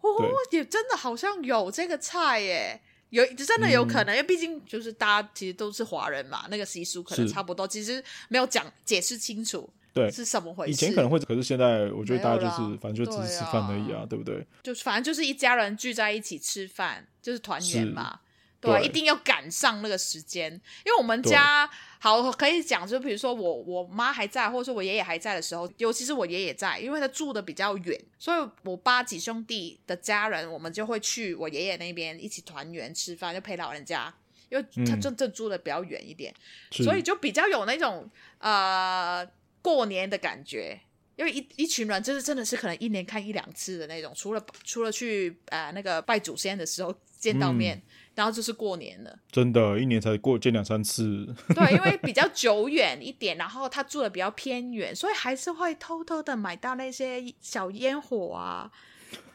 [0.00, 2.80] 哦，也真的好像有这个菜耶，
[3.10, 9.70] 有真的有可能，因为毕竟就是大家其实都是华人嘛，那个习俗可能差不多，其实没有讲解释清楚。
[9.96, 10.72] 对，是什么回事？
[10.72, 14.46] 以前可能会，可是现在我觉得大家就是，反正就只是吃饭而已啊，对不对？
[14.62, 18.20] 就是反正就是一家人聚在一起吃饭，就是团圆嘛。
[18.58, 21.68] 对，一定要赶上那个时间，因为我们家
[21.98, 34.12] 好可以讲，就比如说我我妈还在，或者说我爷爷还在的时候，尤其是我爷爷在，因为他住的比较远，所以我爸几兄弟的家人，我们就会去我爷爷那边一起团圆吃饭，就陪老人家，
[34.48, 36.34] 因为他真正住的比较远一点，
[36.70, 39.26] 所以就比较有那种呃。
[39.66, 40.78] 过年的感觉，
[41.16, 47.82] 因为一一群人就是真的是可能一年看一两次的那种，除了除了去呃那个拜祖先的时候见到面，嗯、
[48.14, 49.18] 然后就是过年了。
[49.32, 51.34] 真的，一年才过见两三次。
[51.52, 58.70] 对，因为 比较久远一点，然后他住的比较偏远，所以还是会偷偷的买到那些小烟火啊。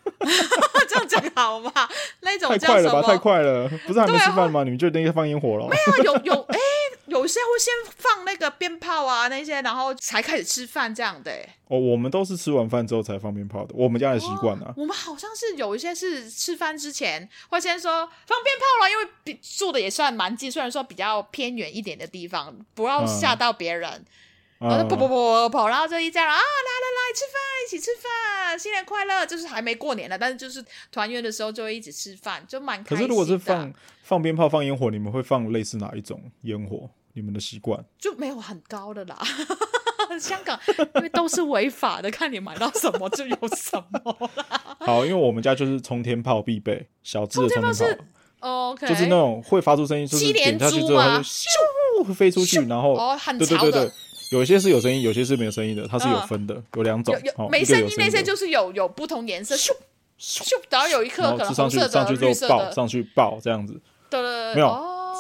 [0.90, 1.72] 这样讲好吗？
[2.22, 2.58] 那种？
[2.58, 3.02] 太快了吧！
[3.02, 4.62] 太快了，不是还没吃饭吗？
[4.62, 5.68] 啊、你们就那个放烟火了？
[5.70, 6.58] 没有，有有哎。
[7.12, 11.32] 有些会先放那个鞭炮啊，那些，然后才开始吃饭这样的。
[11.68, 14.74] 哦，我们都是吃完饭之后才放鞭炮的，我们家的习惯啊。
[14.78, 24.05] 我们好像是有一些是吃饭之前会先说放鞭炮了，因为比住的也算蛮近，虽然说比较偏远一点的地方，不要吓到别人。
[24.64, 29.26] 嗯、然后跑跑跑跑，然后就一家人啊，来来来，吃饭，一起吃饭，新年快乐。
[29.26, 33.01] 就是还没过年了，但是就是团圆的时候就会一起吃饭，就蛮开心的。
[33.01, 36.89] 可是如果是放放鞭炮、放烟火，你们会放类似哪一种烟火？
[37.14, 39.18] 你们的习惯就没有很高的啦，
[40.20, 40.59] 香港
[40.95, 44.78] 因为都是违法的，看你买到什么就有什么啦。
[44.80, 47.99] 好，因为我们家就是冲天炮必备，小只的冲天炮，是
[48.39, 51.45] OK，就是那种会发出声音，就是点下去之后它就咻
[52.05, 53.91] 会飞出去，然后哦，很吵的。
[54.32, 57.14] 有些是有声音，有些是没有声音的，它是有分的，有两种。
[57.38, 59.72] 有没声音那些就是有有不同颜色，咻
[60.18, 63.80] 咻，然后有一颗可能红色的、绿色的，爆上去爆这样子。
[64.09, 64.68] 对对对，没有。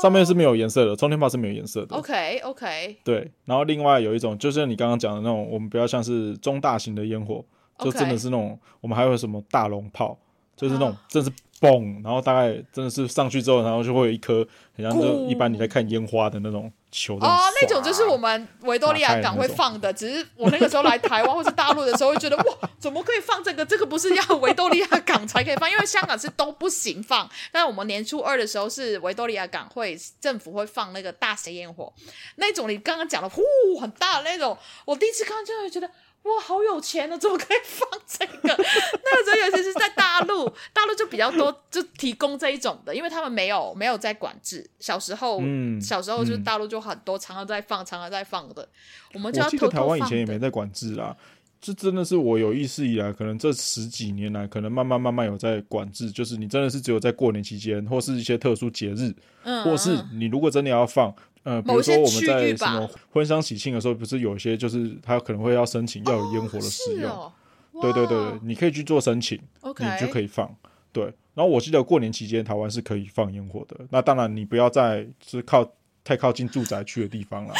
[0.01, 1.95] 上面是没有颜色的，冲天炮是没有颜色的。
[1.95, 2.97] OK OK。
[3.03, 7.43] 对，然后另外有一种，就是你刚刚讲的那种，我们比较像是中大型的烟火
[7.79, 10.17] 就真的是那种，我们还有什么大龙炮，
[10.55, 11.31] 就是那种，真是。
[11.61, 14.45] 嘣，然后大概真的是上去之后，然后就会有一颗，
[14.75, 19.93] 很像就一般你在看烟花的那种球哦，那种就是我们维多利亚港会放的。
[19.93, 22.43] 只是我那个时候来台湾或是大陆的时候，会觉得哇，
[22.79, 23.63] 怎么可以放这个？
[23.63, 27.29] 这个不是要维多利亚港才可以放，因为香港是都不行放。
[27.51, 31.93] 但是我们年初二的时候是维多利亚港会政府会放那个大型烟火，
[32.37, 33.43] 那种你刚刚讲的呼
[33.79, 35.87] 很大的那种，我第一次看就会觉得。
[36.23, 37.17] 哇，好有钱呢！
[37.17, 38.47] 怎么可以放这个？
[38.47, 44.69] 那个时候尤其是在大陆，大陆就比较多，就提供这一种的，因为他们没有没有在管制。
[44.79, 48.67] 小时候，嗯，小时候就是大陆就很多，常常在放，常常在放的。
[49.13, 51.17] 我们就要偷台湾以前也没在管制啦。
[51.59, 59.13] 这真的是我有意识以来，可能这十几年来，可能慢慢慢慢有在管制，就是你真的是只有在过年期间，或是一些特殊节日，
[59.43, 61.13] 嗯，或是你如果真的要放，
[61.43, 67.31] 呃，比如说我们在什么婚丧喜庆的时候，不是有一些就是他可能会要申请要有烟火的使用，哦
[67.71, 70.53] 哦、对对对，你可以去做申请你就可以放。
[70.91, 75.65] 对，然后我记得过年期间台湾是可以放烟火的，那当然你不要在是靠
[76.03, 77.53] 太靠近住宅区的地方了。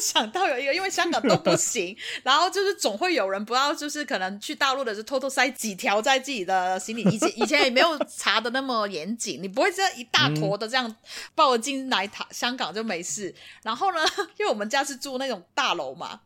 [0.00, 7.02] 想到有一个，因为香港都不行， 然后就是总会有人不知道，就是可能去大陆的，是偷偷塞几条在自己的行李。
[7.02, 10.96] 以前以前也没有查的那么严谨，你不会这样一大坨的这样
[11.34, 13.34] 抱进来他香港就没事。
[13.62, 13.98] 然后呢，
[14.38, 16.20] 因为我们家是住那种大楼嘛，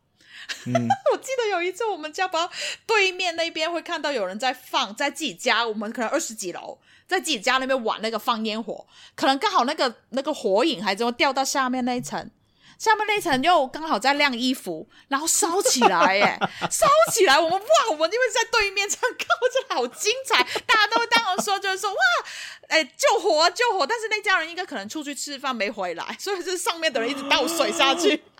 [0.65, 0.73] 嗯、
[1.11, 2.49] 我记得有一次我们家把
[2.85, 12.29] 对面那边会看到有人在放，在自己家，我们可能二十几楼，在自己家那边玩那个放烟火，可能刚好那个那个火影还就会掉到下面那一层。
[12.77, 17.39] 下面那层又刚好在晾衣服，然后烧起来，耶， 烧起来！
[17.39, 21.97] 我们哇，我们因为在对面这样看，我觉得好精彩，大家都会当然说，就是说哇，
[22.67, 23.85] 哎，救火救火！
[23.85, 28.23] 但是那家人应该可能出去吃饭没回来， 所以是上面的人一直倒水下去。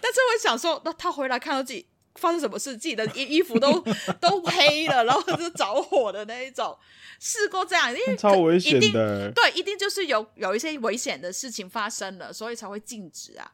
[0.00, 1.86] 但是我想说，那他回来看到自己
[2.16, 3.72] 发生什么事，自己的衣 衣服都
[4.20, 6.76] 都黑了，然后就着火的那一种。
[7.24, 13.48] 试过这样，因为超危险的，对，一定就是有有一些危险的事情发生了，所以才会禁止啊，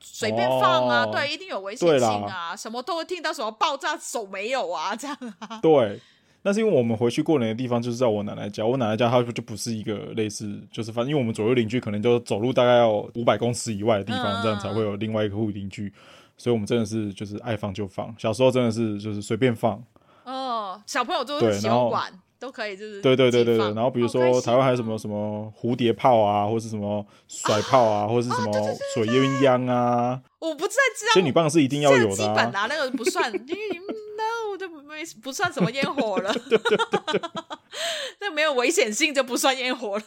[0.00, 5.58] 随便放啊，哦、对，一定有危险性啊，什么都会听到什么爆炸手没有啊， 这样啊。
[5.60, 5.98] 对，
[6.42, 15.92] 那是因为我们回去过年的地方就是在我奶奶家，我奶奶家她就不是一个类似，就是反正因为我们左右邻居可能就走路大概要五百公尺以外的地方，嗯、这样才会有另外一个户邻居，
[16.40, 19.78] 所以我们真的是就是爱放就放，小时候真的是就是随便放。
[20.24, 22.10] 哦，小朋友都是喜欢玩。
[22.40, 23.66] 都可以，就是对对对对对。
[23.74, 28.52] 然后比如说台湾还有什么什么蝴蝶炮啊，或是什么甩炮啊，或是什么
[28.94, 30.20] 水鸳鸯啊。
[30.38, 31.12] 我不太知道。
[31.12, 32.16] 仙女棒是一定要有的。
[32.16, 33.30] 基本啊，那个不算。
[33.30, 33.78] 因为
[34.16, 36.32] No，就没不算什么烟火了。
[36.48, 37.20] 对对对。
[38.20, 40.04] 那没有危险性就不算烟火了。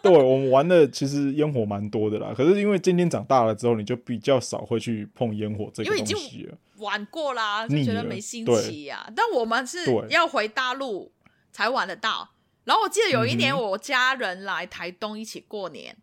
[0.00, 2.32] 对，我们玩的其实烟火蛮多的啦。
[2.36, 6.56] 可是因为渐渐长大了之后，你就比较少会去碰烟火这个东西了。
[6.78, 9.04] 玩过啦，就觉得没新奇呀。
[9.16, 9.78] 但我们是
[10.08, 11.10] 要回大陆。
[11.52, 12.30] 才玩得到。
[12.64, 15.96] 然后我记得有一年我家人来台东一起过年。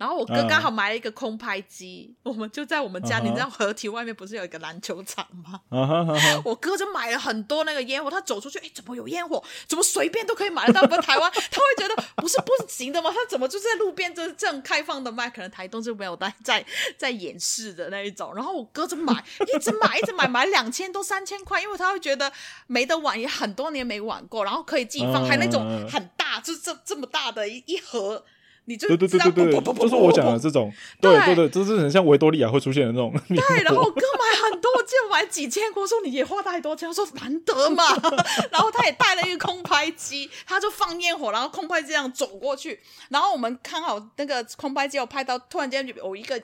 [0.00, 2.30] 然后我哥刚好买了一个空拍机，uh.
[2.30, 3.22] 我们就在我们家，uh.
[3.22, 6.42] 你知道合体外面不是有一个篮球场吗？Uh huh, uh huh.
[6.42, 9.44] 我哥就买了很多那个烟火，他走出去，哎，怎么有烟火？
[9.68, 10.86] 怎么随便都可以买得到？
[10.86, 13.10] 不是台湾， 他会觉得不是不行的吗？
[13.12, 15.28] 他怎么就在路边这正开放的卖？
[15.28, 16.64] 可能台东就没有在在
[16.96, 18.34] 在演示的那一种。
[18.34, 19.12] 然后我哥就买，
[19.54, 22.32] 一直买，一直买，买两千多三千块，因为他会觉得
[22.66, 25.28] 没得玩，也很多年没玩过，然后可以自己放，uh.
[25.28, 28.24] 还那种很大，就是这这么大的一一盒。
[28.70, 33.12] 你就对对对对对，就是我讲的这种，对对对，就是很像维多利亚会出现的那种。
[33.28, 37.84] 对， 然后我哥买很多，件买几千，我说你也花太多钱，我说难得嘛。
[38.52, 46.40] 然后他也带了一个空拍机，他就放烟火，然后空拍机这样走过去，然后我们看好那个空拍机，有拍到突然间有一个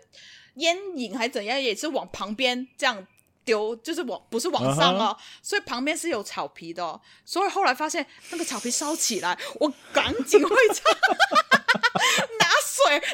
[0.55, 3.07] 烟影还怎样，也是往旁边这样
[3.45, 5.39] 丢，就是往不是往上哦，uh huh.
[5.43, 10.85] 所以旁边是有草皮的，哦，所以后来发现那个草皮烧起来，我赶紧会唱。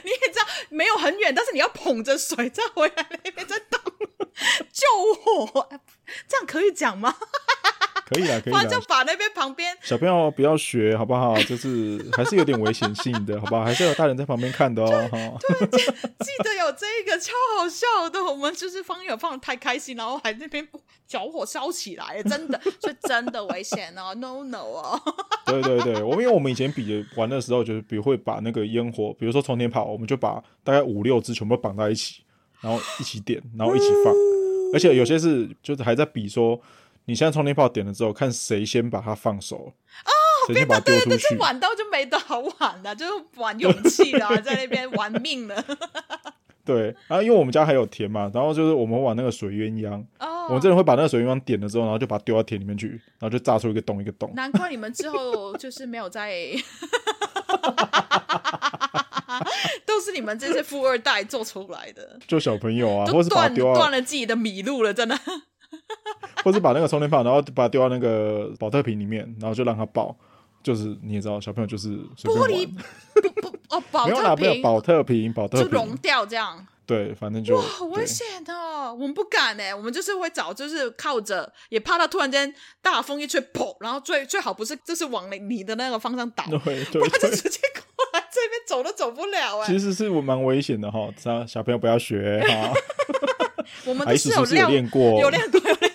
[0.05, 3.81] 你也知道没有很远，但是你要捧着水再回来那边再动
[4.73, 5.69] 救火，
[6.29, 7.17] 这样可以讲吗？
[8.13, 8.65] 可以啊， 可以啊。
[8.65, 11.37] 就把那边旁边小朋友不要学好不好？
[11.45, 13.65] 就是还是有点危险性的，好不好？
[13.65, 15.09] 还是有大人在旁边看的哦。
[15.41, 20.67] 对，对，记得有这个超好笑的，我们就是放烟放的太开心，然后还那边
[21.07, 25.01] 小火烧起来，真的，是真的危险哦， no no 哦。
[25.47, 32.23] 对对对，我们因为我们以前比玩的时候，就是比如会把那个烟火，比如说冲天炮，我们就把大概五六只全部绑在一起，
[32.61, 34.15] 然后一起点，然后一起放，
[34.73, 36.61] 而且有些是就是还在比说。
[37.07, 39.73] 你现在充电炮点了之后，看谁先把它放手哦，
[40.47, 45.63] 谁先把它丢出去，玩到就没得好玩了， 就是玩勇气了，在那边玩命了。
[46.65, 54.33] 对，然后因为我们家还有田嘛，然后就是我们玩那个水鸳鸯，哦，我们真的会把那个水鸳鸯点了之后，然后就把它丢到田里面去，然后就炸出一个洞一个洞。
[54.37, 56.31] 难怪你们之后就是没有在，
[59.85, 65.19] 都是你们这些富二代做出来的，就小朋友啊，或是把丢断了自己的米路了，真的。
[66.43, 70.17] 或是把那个充电炮，然后把它丢到那个保特瓶里面，然后就让它爆。
[70.63, 71.89] 就是你也知道，小朋友就是
[72.23, 72.69] 玻璃
[73.15, 76.65] 不不哦， 保特瓶，保特瓶，保特瓶就融掉这样。
[76.87, 78.93] 对，反正就哇，好危险哦！
[78.93, 83.75] 我们不敢哎，我们就是会找，就是靠着，也怕它突然间大风一吹，砰！
[83.81, 89.67] 然后最最好不是就是往你你的那个方向倒， 不然就直接过来这边走都走不了哎。
[89.67, 91.09] 其实是我蛮危险的哈，
[91.47, 92.73] 小朋友不要学哈。
[93.87, 95.92] 我们都是有练过，有练过，有练过。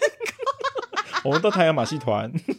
[1.28, 2.32] 我们到太阳马戏团。
[2.40, 2.54] 对，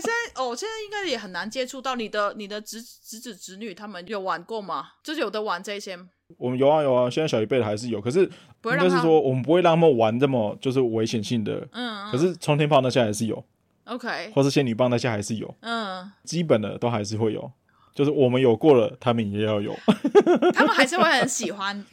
[0.00, 4.88] 现在哦，现在应该也很难接触到你的你的侄侄子侄女，他们有玩过吗？
[5.00, 5.96] 就是有的玩这些。
[6.36, 11.68] 我们有啊有啊，现在小一辈的还是有，可是应该是说我们不会让他们玩这么就是危险性的。
[11.70, 12.10] 嗯，嗯。
[12.10, 13.44] 可是冲天炮那些还是有。
[13.84, 14.32] OK。
[14.34, 15.54] 或是仙女棒那些还是有。
[15.60, 16.10] 嗯。
[16.24, 17.52] 基本的都还是会有，
[17.94, 19.72] 就是我们有过了，他们也要有。
[20.52, 21.84] 他们还是会很喜欢。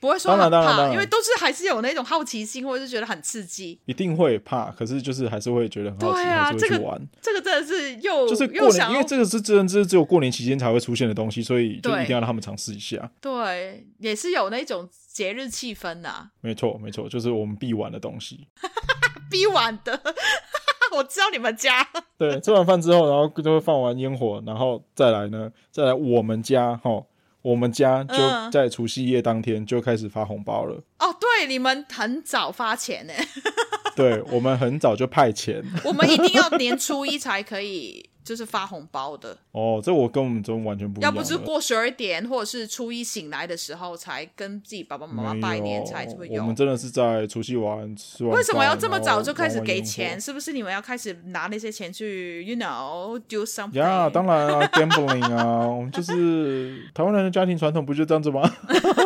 [0.00, 3.78] 不会说很怕，因为都是还是有那种好奇心，或者是觉得很刺激。
[3.84, 6.98] 一定会怕，可是就是还是会觉得很好奇，还是会去玩。
[7.20, 13.10] 这个真的是又就是过年，因为这个是真的，只有过年期间才会出现的东西，所以就一定要让他们尝试一下。
[13.20, 16.30] 对，也是有那种节日气氛呐。
[16.40, 18.48] 没错，没错，就是我们必玩的东西。
[19.30, 20.00] 必玩的，
[20.96, 21.86] 我知道你们家。
[22.18, 27.04] 对，吃完饭之后，然后就会放完烟火，然后再来呢，再来我们家哈。
[27.42, 28.14] 我们家就
[28.50, 30.76] 在除夕夜当天就开始发红包了。
[30.98, 33.12] 嗯、哦，对，你们很早发钱呢。
[33.96, 35.62] 对，我们很早就派钱。
[35.84, 38.08] 我们一定要年初一才可以。
[38.30, 41.12] 就是发红包的哦，这我跟我们中完全不一样。
[41.12, 46.40] 要不是过十二点，或者是初一醒来的时候，才跟自己爸爸妈妈拜年，才会有。
[46.40, 48.32] 我们真的是在除夕晚吃完。
[48.36, 50.20] 为什么要这么早就开始给钱？
[50.20, 53.76] 是不是你们要开始拿那些钱去，you know, do something？
[53.76, 58.48] 呀，yeah, 当然啊，gambling 啊，我们就是 台湾人的家庭传统，不就这样子吗？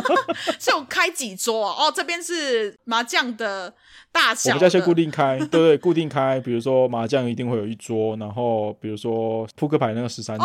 [0.60, 1.90] 就开几桌哦？
[1.96, 3.72] 这边是麻将的
[4.12, 4.56] 大小的。
[4.56, 6.38] 我们家先固定开，对对，固定开。
[6.40, 9.13] 比如说麻将一定会有一桌，然后比如说。
[9.14, 10.44] 说扑克牌那个十三只，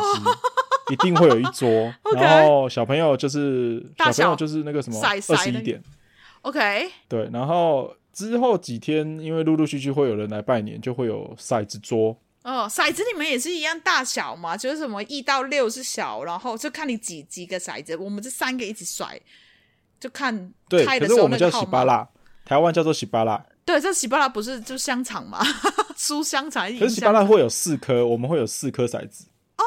[0.94, 1.68] 一定会有一桌。
[2.16, 5.82] 然后小朋友就是小朋友就是那个什么二十一点。
[6.42, 7.30] OK，对。
[7.34, 12.18] 然后之后几天，因为陆陆续续会有人来拜年，就会有骰子桌。
[12.44, 14.56] 哦，骰子你们也是一样大小嘛？
[14.56, 17.98] 就是什么一到六是小，然后就看你几几个骰子。
[17.98, 19.20] 我们这三个一起甩，
[20.00, 20.86] 就看对。
[20.86, 22.08] 可是我们叫喜巴拉，
[22.46, 23.46] 台湾叫做喜巴拉。
[23.70, 25.38] 对，这喜巴拉不是就香肠吗？
[25.96, 26.68] 酥香肠。
[26.80, 29.28] 可是喜巴拉会有四颗，我们会有四颗骰子。
[29.58, 29.64] 哦，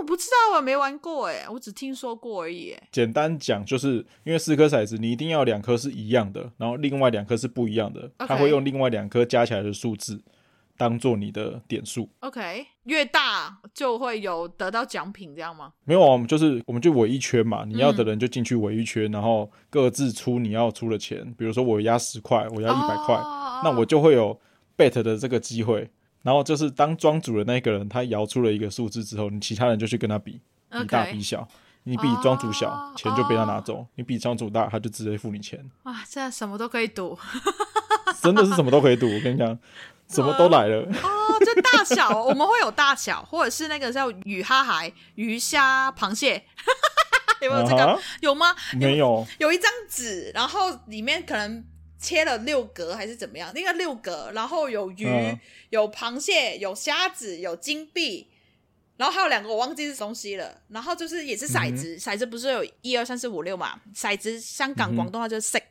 [0.00, 2.76] 我不知道，我没玩过哎，我只听说过而已。
[2.90, 8.10] 简单讲，就是因为四颗骰子，你一定要两颗是一样的，然后另外两颗是不一样的。
[8.18, 10.20] 他会用另外两颗加起来的数字
[10.76, 12.08] 当做你的点数。
[12.20, 15.72] OK，越大就会有得到奖品，这样吗？
[15.84, 21.34] 没有啊，我们就是我们就围一圈嘛，你要的人就进去围一圈，嗯、然后各自出你要出的钱。
[21.38, 23.14] 比如说我压十块，我压一百块。
[23.14, 23.64] Oh.
[23.64, 24.38] 那我就会有
[24.76, 25.88] bet 的这个机会，
[26.22, 31.46] 然后就是当庄主的那个人，他摇出了一个数字之后，你其他人就去跟他比，比大比小，
[31.84, 35.64] 你比庄主小，oh, 钱就被他拿走；你比庄主大，他就直接付你钱。
[35.84, 37.16] 哇，这样什么都可以赌，
[38.20, 39.06] 真的是什么都可以赌。
[39.06, 39.58] 我跟你讲，
[40.14, 40.82] 什么都来了。
[41.02, 46.44] 哦，这大小我们会有大小，或者是那个叫鱼哈海、鱼虾、螃蟹，
[47.42, 48.00] 有没有这个？Uh?
[48.20, 48.54] 有吗？
[48.78, 49.26] 没有。
[49.38, 51.64] 有一张纸，然后里面可能。
[51.96, 53.50] 切了六格还是怎么样？
[53.54, 55.40] 那个六格，然后有鱼、嗯、
[55.70, 58.28] 有螃蟹、有虾子、有金币，
[58.98, 60.60] 然后还有两个我忘记是东西了。
[60.68, 63.80] 然后就是也是骰子，骰、嗯、子不是有一二三四五六嘛？
[63.94, 65.62] 骰子香港广东话就是骰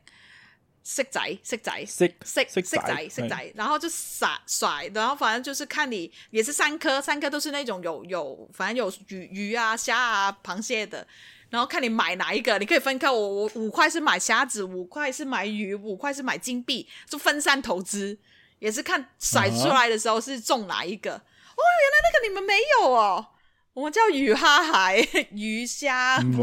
[0.86, 11.08] 骰仔色仔色色色仔色仔，然后就甩甩，然后反正就是看你也是三颗，三颗都是那种有有反正有鱼鱼啊虾啊螃蟹的。
[11.50, 13.08] 然后看你买哪一个，你可以分开。
[13.12, 18.18] 我我五块是买虾子，五块是买鱼，五块是买金币，就分散投资，
[18.58, 21.14] 也是看甩出来的时候是中哪一个。
[21.14, 21.22] 啊、
[21.56, 23.28] 哦，原来那个你们没有哦，
[23.74, 24.98] 我们叫鱼哈海、
[25.34, 26.38] 鱼虾，没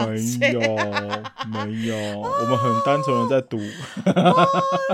[0.52, 0.60] 有
[1.48, 3.56] 没有，哦、我们很单纯的在赌，
[4.16, 4.46] 哦、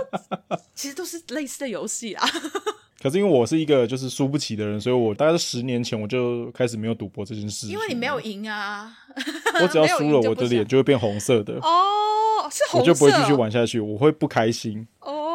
[0.75, 2.29] 其实都是类似的游戏啊。
[3.03, 7.69] 可是因为我是一个就是输不起的人，所以我大概是十年前我就开始没有赌博这件事。
[7.69, 8.93] 因为你没有赢啊，
[9.63, 11.55] 我只要输了，我的脸就会变红色的。
[11.61, 14.87] 哦，是红色，我就不会继续玩下去，我会不开心。
[15.01, 15.26] 哦，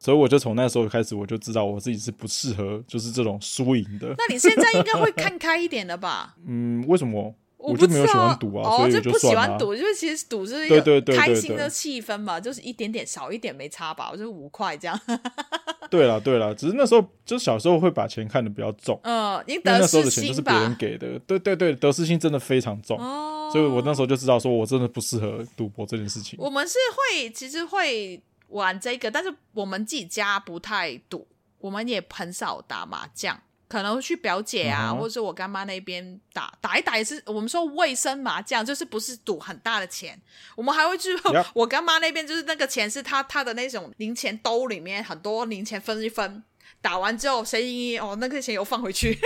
[0.00, 4.14] 所以我就从那时候开始，我就知道我自己是不适合就是这种输赢的。
[4.16, 6.34] 那你现在应该会看开一点了吧？
[6.48, 7.34] 嗯，为什么？
[7.58, 14.98] 我就没有喜欢赌啊，所以就不喜欢赌，就是其实赌是一个开心的气氛嘛，就是一点点少一点没差吧，我就五块这样。
[15.90, 26.38] 对啦对啦，只是那时候就小时候会把钱看得比较重，嗯，因为那时候的钱都是别人给的，对对对，得失心真的非常重，哦，所以我那时候就知道说我真的不适合赌博这件事情。
[26.40, 31.26] 我们是会其实会玩这个，但是我们自己家不太赌，
[31.58, 33.40] 我们也很少打麻将。
[33.68, 34.98] 可能会去表姐啊，uh.
[34.98, 40.20] 或者是我干妈那边打打一打，也是我们说卫生麻将，就是不是赌很大的钱。
[40.56, 41.10] 我们还会去
[41.54, 46.42] 我干妈那边，就是那个钱是他他的那种零钱兜里面很多零钱分一分，
[46.82, 49.16] 打完之后谁赢哦，那个钱又放回去，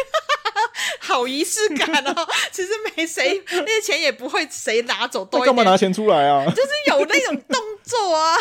[1.01, 2.29] 好仪式感哦。
[2.53, 6.45] 其实没谁那些钱也不会谁拿走多，干嘛拿钱出来啊？
[6.51, 8.37] 就是有那种动作啊。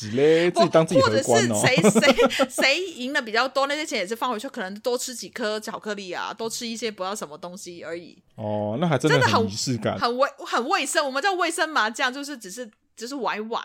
[0.00, 1.04] 死嘞，自己当自己哦。
[1.04, 8.16] 或者是谁谁 谁赢的比较多，那些钱也是放回去，可能多吃几颗巧克力啊，多吃一些不知道什么东西而已。
[8.36, 11.04] 哦，那还真的很仪式感，很卫很卫生。
[11.04, 13.62] 我们叫卫生麻将，就是只是只是玩一玩，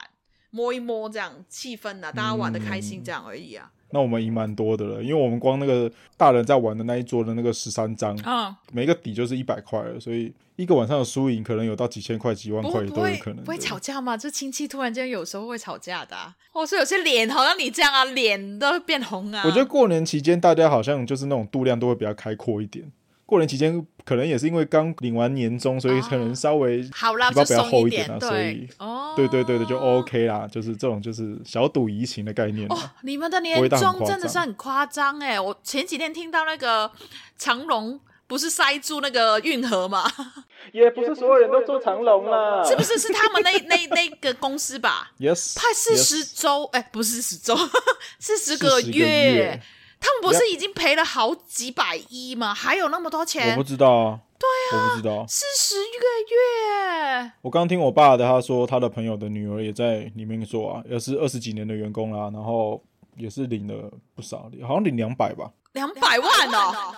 [0.50, 3.72] 摸一摸这样气氛啊，大家玩的开心这样而已啊。
[3.72, 13.38] 嗯那我们赢蛮多的了，因为我们光那个大人在玩的那一桌的那个十三张，啊、嗯，每个底就是一百块了，所以一个晚上的输赢可能有到几千块、几万块都有可能。
[13.46, 14.18] 不会吵架吗？
[14.18, 19.44] 就亲戚突然间有时候会吵架的、啊，或是有些脸好像你这样啊，脸都变红啊。
[19.46, 22.92] 我觉得过年期间大家好像就是那种度量都会比较开阔一点。
[23.26, 32.78] 过年期间可能也是因为刚领完年终，所以可能稍微好啦，比较厚一点啊，所以哦，对对对对，就 OK 啦，就是这种就是小赌怡情的概念哦。
[33.02, 35.40] 你们的年终真的是很夸张哎！
[35.40, 36.92] 我前几天听到那个
[37.36, 40.04] 长隆不是塞住那个运河吗？
[40.72, 42.98] 也不是所有人都坐长隆啦，是不是？
[42.98, 47.56] 是他们那 那那个公司吧？Yes，派四十周哎，不是十周，
[48.20, 49.60] 四十个月。
[50.00, 52.54] 他们不是已经赔了好几百亿吗？
[52.54, 53.52] 还有那么多钱？
[53.52, 54.20] 我不知道啊。
[54.38, 55.26] 对啊，我不知道。
[55.28, 57.32] 四十个月。
[57.42, 62.84] 我刚听我爸的，他说他的朋友的女儿也在里面做啊，也是二十几年的员工啦，然后
[63.16, 65.52] 也是领了不少，好像领两百吧。
[65.72, 66.96] 两百万哦！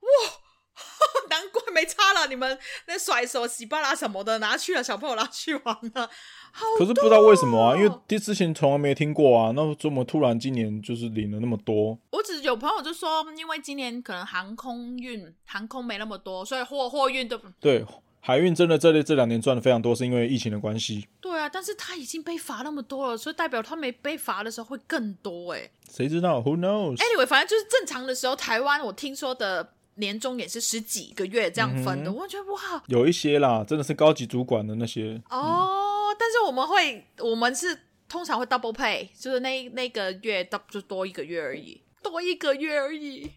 [0.00, 0.08] 哇，
[1.30, 2.26] 难怪没差了。
[2.26, 6.10] 你们那甩手、洗巴拉什么的拿去了，小朋友拿去玩了。
[6.78, 11.98] 可是不知道为什么啊，因为之前从来没听过啊，那怎么突然今年就是领了那么多？
[12.10, 17.84] 我只有朋友就说，因为今年可能航空运航空没那么多，所以货货运都对
[18.20, 21.06] 海运真的这这两年赚的非常多，是因为疫情的关系。
[21.20, 25.70] 对啊，但是他已经被罚那么多了，所以代表他没被罚的时候会更多哎、欸。
[25.90, 29.70] 谁知道？Who knows？Anyway，反正就是正常的时候，台湾我听说的。
[29.96, 35.83] 年终也是十几个月这样分的，嗯、我觉得哇，有一些啦，真的是高级主管的那些哦。
[36.34, 37.78] 是我们会，我们是
[38.08, 43.30] 通常会 double pay，就是那那个月就多一个月而已，多一个月而已，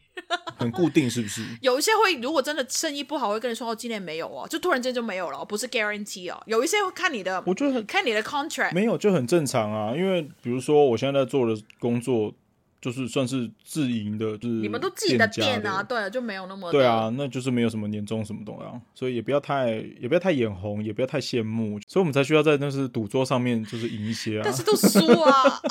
[0.58, 1.44] 很固定是不是？
[1.62, 6.42] 有一些会，如果真的生意不好，会跟你说哦，今年没有哦，就突然间就没有了，不是 guarantee 哦。
[6.48, 12.34] 有一些会看你的，我觉得看你的 contract 没有就很正常啊，因为比如说我现在在做的工作。
[12.80, 25.62] 就是算是自营的，就是你们都自己的店啊，对，就没有那么对啊，那就是没有什么年终什么东西，所以也不要太也不要太眼红，也不要太羡慕，所以我们才需要在那是赌桌上面就是赢一些啊，但是都输啊，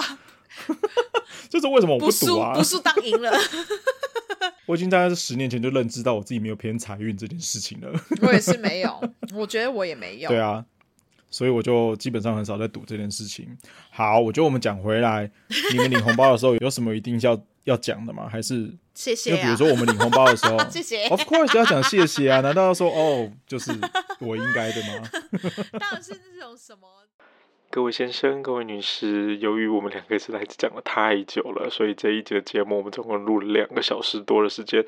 [1.48, 2.54] 就是为什么我不赌啊？
[2.54, 3.32] 不输当赢了，
[4.66, 7.92] 我已经大概是十年前就认知到我自己没有偏财运这件事情了，
[8.22, 9.00] 我也是没有，
[9.32, 10.64] 我觉得我也没有，对啊。
[11.36, 13.46] 所以我就基本上很少在赌这件事情。
[13.90, 15.30] 好，我觉得我们讲回来，
[15.70, 18.26] 你们领红包的时候有什么一定要要讲的吗？
[18.26, 19.36] 还是谢谢、啊？
[19.36, 21.06] 就比如说我们领红包的时候， 谢谢。
[21.08, 22.40] Of course 要讲谢谢啊！
[22.40, 23.70] 难道要说哦，就是
[24.18, 25.10] 我应该的吗？
[25.78, 26.88] 当然是这种什么。
[27.68, 34.82] 各位先生、各位女士，由于我们两个实在是讲了太久了，所以这一集的节目我们总共录了两个小时多的时间，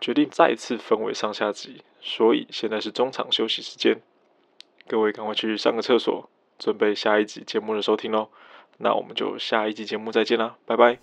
[0.00, 1.82] 决定再次分为上下集。
[2.00, 4.00] 所以现在是中场休息时间。
[4.88, 6.28] 各位赶快去上个厕所，
[6.58, 8.28] 准备下一集节目的收听喽。
[8.78, 10.98] 那我们就下一集节目再见啦，拜拜。